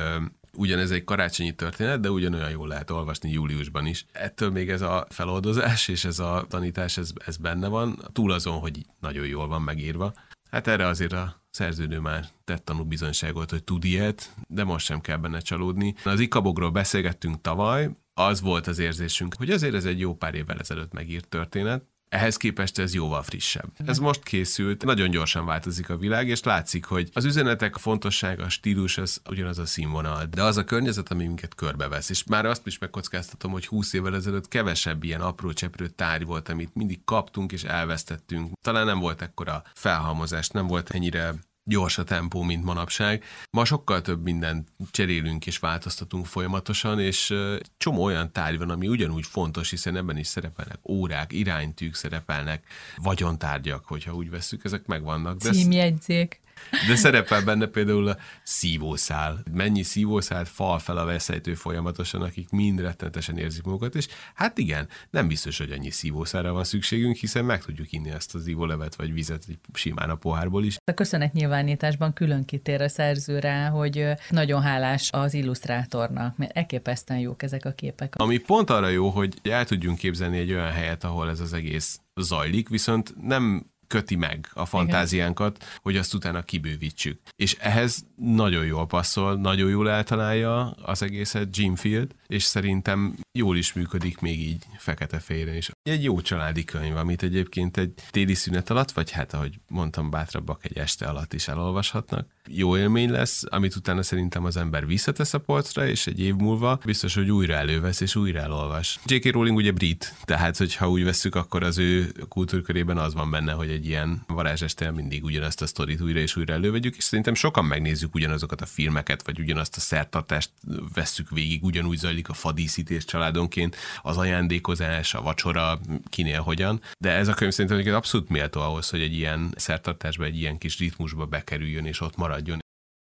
ugyanez 0.53 0.91
egy 0.91 1.03
karácsonyi 1.03 1.55
történet, 1.55 1.99
de 1.99 2.09
ugyanolyan 2.09 2.49
jól 2.49 2.67
lehet 2.67 2.91
olvasni 2.91 3.31
júliusban 3.31 3.85
is. 3.85 4.05
Ettől 4.11 4.51
még 4.51 4.69
ez 4.69 4.81
a 4.81 5.05
feloldozás 5.09 5.87
és 5.87 6.05
ez 6.05 6.19
a 6.19 6.45
tanítás, 6.49 6.97
ez, 6.97 7.11
ez 7.25 7.37
benne 7.37 7.67
van, 7.67 8.01
túl 8.13 8.31
azon, 8.31 8.59
hogy 8.59 8.85
nagyon 8.99 9.25
jól 9.25 9.47
van 9.47 9.61
megírva. 9.61 10.13
Hát 10.49 10.67
erre 10.67 10.85
azért 10.85 11.13
a 11.13 11.41
szerződő 11.49 11.99
már 11.99 12.25
tett 12.43 12.65
tanúbizonyságot, 12.65 13.49
hogy 13.49 13.63
tud 13.63 13.83
ilyet, 13.83 14.33
de 14.47 14.63
most 14.63 14.85
sem 14.85 15.01
kell 15.01 15.17
benne 15.17 15.39
csalódni. 15.39 15.95
Az 16.03 16.19
ikabogról 16.19 16.71
beszélgettünk 16.71 17.41
tavaly, 17.41 17.89
az 18.13 18.41
volt 18.41 18.67
az 18.67 18.79
érzésünk, 18.79 19.35
hogy 19.37 19.49
azért 19.49 19.73
ez 19.73 19.85
egy 19.85 19.99
jó 19.99 20.15
pár 20.15 20.35
évvel 20.35 20.59
ezelőtt 20.59 20.93
megírt 20.93 21.27
történet, 21.27 21.83
ehhez 22.09 22.37
képest 22.37 22.79
ez 22.79 22.93
jóval 22.93 23.23
frissebb. 23.23 23.71
Ez 23.85 23.97
most 23.99 24.23
készült, 24.23 24.83
nagyon 24.83 25.09
gyorsan 25.09 25.45
változik 25.45 25.89
a 25.89 25.97
világ, 25.97 26.27
és 26.27 26.43
látszik, 26.43 26.85
hogy 26.85 27.09
az 27.13 27.25
üzenetek 27.25 27.75
a 27.75 27.79
fontossága, 27.79 28.43
a 28.43 28.49
stílus, 28.49 28.97
az 28.97 29.21
ugyanaz 29.29 29.57
a 29.57 29.65
színvonal, 29.65 30.25
de 30.25 30.43
az 30.43 30.57
a 30.57 30.63
környezet, 30.63 31.11
ami 31.11 31.25
minket 31.25 31.55
körbevesz. 31.55 32.09
És 32.09 32.23
már 32.23 32.45
azt 32.45 32.67
is 32.67 32.77
megkockáztatom, 32.77 33.51
hogy 33.51 33.65
20 33.65 33.93
évvel 33.93 34.15
ezelőtt 34.15 34.47
kevesebb 34.47 35.03
ilyen 35.03 35.21
apró 35.21 35.53
cseprő 35.53 35.87
tárgy 35.87 36.25
volt, 36.25 36.49
amit 36.49 36.75
mindig 36.75 37.03
kaptunk 37.05 37.51
és 37.51 37.63
elvesztettünk. 37.63 38.51
Talán 38.61 38.85
nem 38.85 38.99
volt 38.99 39.21
ekkora 39.21 39.63
felhalmozás, 39.73 40.49
nem 40.49 40.67
volt 40.67 40.89
ennyire 40.89 41.33
gyors 41.67 41.97
a 41.97 42.03
tempó, 42.03 42.41
mint 42.41 42.63
manapság. 42.63 43.23
Ma 43.49 43.65
sokkal 43.65 44.01
több 44.01 44.23
mindent 44.23 44.67
cserélünk 44.91 45.47
és 45.47 45.57
változtatunk 45.57 46.25
folyamatosan, 46.25 46.99
és 46.99 47.33
csomó 47.77 48.03
olyan 48.03 48.31
tárgy 48.31 48.57
van, 48.57 48.69
ami 48.69 48.87
ugyanúgy 48.87 49.25
fontos, 49.25 49.69
hiszen 49.69 49.95
ebben 49.95 50.17
is 50.17 50.27
szerepelnek 50.27 50.79
órák, 50.83 51.33
iránytűk 51.33 51.95
szerepelnek, 51.95 52.63
vagyontárgyak, 52.95 53.85
hogyha 53.85 54.13
úgy 54.13 54.29
veszük, 54.29 54.63
ezek 54.63 54.85
megvannak. 54.85 55.37
De 55.37 55.51
Címjegyzék. 55.51 56.41
De 56.87 56.95
szerepel 56.95 57.43
benne 57.43 57.65
például 57.65 58.07
a 58.07 58.17
szívószál. 58.43 59.39
Mennyi 59.53 59.83
szívószált 59.83 60.49
fal 60.49 60.79
fel 60.79 60.97
a 60.97 61.05
veszejtő 61.05 61.53
folyamatosan, 61.53 62.21
akik 62.21 62.49
mind 62.49 62.79
rettenetesen 62.79 63.37
érzik 63.37 63.63
magukat, 63.63 63.95
és 63.95 64.07
hát 64.33 64.57
igen, 64.57 64.87
nem 65.09 65.27
biztos, 65.27 65.57
hogy 65.57 65.71
annyi 65.71 65.89
szívószára 65.89 66.53
van 66.53 66.63
szükségünk, 66.63 67.15
hiszen 67.15 67.45
meg 67.45 67.63
tudjuk 67.63 67.91
inni 67.91 68.09
ezt 68.09 68.35
az 68.35 68.47
ivólevet 68.47 68.95
vagy 68.95 69.13
vizet 69.13 69.43
simán 69.73 70.09
a 70.09 70.15
pohárból 70.15 70.63
is. 70.63 70.77
A 70.83 70.93
köszönet 70.93 71.33
nyilvánításban 71.33 72.13
külön 72.13 72.45
kitér 72.45 72.81
a 72.81 72.89
szerző 72.89 73.39
rá, 73.39 73.69
hogy 73.69 74.05
nagyon 74.29 74.61
hálás 74.61 75.09
az 75.11 75.33
illusztrátornak, 75.33 76.37
mert 76.37 76.57
elképesztően 76.57 77.19
jók 77.19 77.43
ezek 77.43 77.65
a 77.65 77.71
képek. 77.71 78.15
Ami 78.15 78.37
pont 78.37 78.69
arra 78.69 78.87
jó, 78.87 79.09
hogy 79.09 79.33
el 79.43 79.65
tudjunk 79.65 79.97
képzelni 79.97 80.37
egy 80.37 80.51
olyan 80.51 80.71
helyet, 80.71 81.03
ahol 81.03 81.29
ez 81.29 81.39
az 81.39 81.53
egész 81.53 81.99
zajlik, 82.15 82.69
viszont 82.69 83.13
nem 83.21 83.65
köti 83.87 84.15
meg 84.15 84.49
a 84.53 84.65
fantáziánkat, 84.65 85.57
Igen. 85.57 85.69
hogy 85.81 85.97
azt 85.97 86.13
utána 86.13 86.41
kibővítsük. 86.41 87.19
És 87.35 87.55
ehhez 87.59 88.05
nagyon 88.15 88.65
jól 88.65 88.87
passzol, 88.87 89.35
nagyon 89.35 89.69
jól 89.69 89.89
eltalálja 89.89 90.69
az 90.69 91.01
egészet 91.01 91.57
Jim 91.57 91.75
Field, 91.75 92.15
és 92.27 92.43
szerintem 92.43 93.15
jól 93.31 93.57
is 93.57 93.73
működik 93.73 94.19
még 94.19 94.39
így 94.39 94.63
fekete-félre 94.77 95.57
is. 95.57 95.69
Egy 95.83 96.03
jó 96.03 96.21
családi 96.21 96.63
könyv, 96.63 96.95
amit 96.95 97.23
egyébként 97.23 97.77
egy 97.77 97.93
téli 98.09 98.33
szünet 98.33 98.69
alatt, 98.69 98.91
vagy 98.91 99.11
hát 99.11 99.33
ahogy 99.33 99.59
mondtam, 99.67 100.09
bátrabbak 100.09 100.65
egy 100.65 100.77
este 100.77 101.05
alatt 101.05 101.33
is 101.33 101.47
elolvashatnak. 101.47 102.27
Jó 102.49 102.77
élmény 102.77 103.11
lesz, 103.11 103.43
amit 103.49 103.75
utána 103.75 104.03
szerintem 104.03 104.45
az 104.45 104.57
ember 104.57 104.87
visszatesz 104.87 105.33
a 105.33 105.39
polcra, 105.39 105.87
és 105.87 106.07
egy 106.07 106.19
év 106.19 106.35
múlva 106.35 106.79
biztos, 106.85 107.15
hogy 107.15 107.31
újra 107.31 107.53
elővesz 107.53 108.01
és 108.01 108.15
újra 108.15 108.39
elolvas. 108.39 108.99
J.K. 109.05 109.31
Rowling 109.31 109.57
ugye 109.57 109.71
brit, 109.71 110.13
tehát 110.23 110.57
hogyha 110.57 110.89
úgy 110.89 111.03
veszük, 111.03 111.35
akkor 111.35 111.63
az 111.63 111.77
ő 111.77 112.11
kultúrkörében 112.29 112.97
az 112.97 113.13
van 113.13 113.31
benne, 113.31 113.51
hogy 113.51 113.69
egy 113.69 113.85
ilyen 113.85 114.23
varázsestel 114.27 114.91
mindig 114.91 115.23
ugyanazt 115.23 115.61
a 115.61 115.67
sztorit 115.67 116.01
újra 116.01 116.19
és 116.19 116.35
újra 116.35 116.53
elővegyük, 116.53 116.95
és 116.95 117.03
szerintem 117.03 117.33
sokan 117.33 117.65
megnézzük 117.65 118.15
ugyanazokat 118.15 118.61
a 118.61 118.65
filmeket, 118.65 119.25
vagy 119.25 119.39
ugyanazt 119.39 119.77
a 119.77 119.79
szertartást 119.79 120.49
vesszük 120.93 121.29
végig, 121.29 121.63
ugyanúgy 121.63 121.97
zajlik 121.97 122.29
a 122.29 122.33
fadíszítés 122.33 123.05
családonként, 123.05 123.75
az 124.01 124.17
ajándékozás, 124.17 125.13
a 125.13 125.21
vacsora, 125.21 125.79
kinél 126.09 126.41
hogyan. 126.41 126.81
De 126.99 127.11
ez 127.11 127.27
a 127.27 127.33
könyv 127.33 127.51
szerintem 127.51 127.95
abszolút 127.95 128.29
méltó 128.29 128.61
ahhoz, 128.61 128.89
hogy 128.89 129.01
egy 129.01 129.13
ilyen 129.13 129.53
szertartásba, 129.55 130.23
egy 130.23 130.39
ilyen 130.39 130.57
kis 130.57 130.77
ritmusba 130.77 131.25
bekerüljön 131.25 131.85
és 131.85 132.01
ott 132.01 132.17
maradjon. 132.37 132.59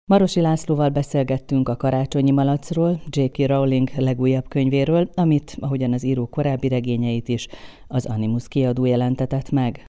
Marosi 0.05 0.41
Lászlóval 0.41 0.89
beszélgettünk 0.89 1.69
a 1.69 1.75
karácsonyi 1.75 2.31
malacról, 2.31 3.01
J.K. 3.09 3.37
Rowling 3.37 3.89
legújabb 3.95 4.47
könyvéről, 4.47 5.09
amit, 5.13 5.57
ahogyan 5.59 5.93
az 5.93 6.03
író 6.03 6.27
korábbi 6.27 6.67
regényeit 6.67 7.27
is, 7.27 7.47
az 7.87 8.05
Animus 8.05 8.47
kiadó 8.47 8.85
jelentetett 8.85 9.49
meg. 9.49 9.87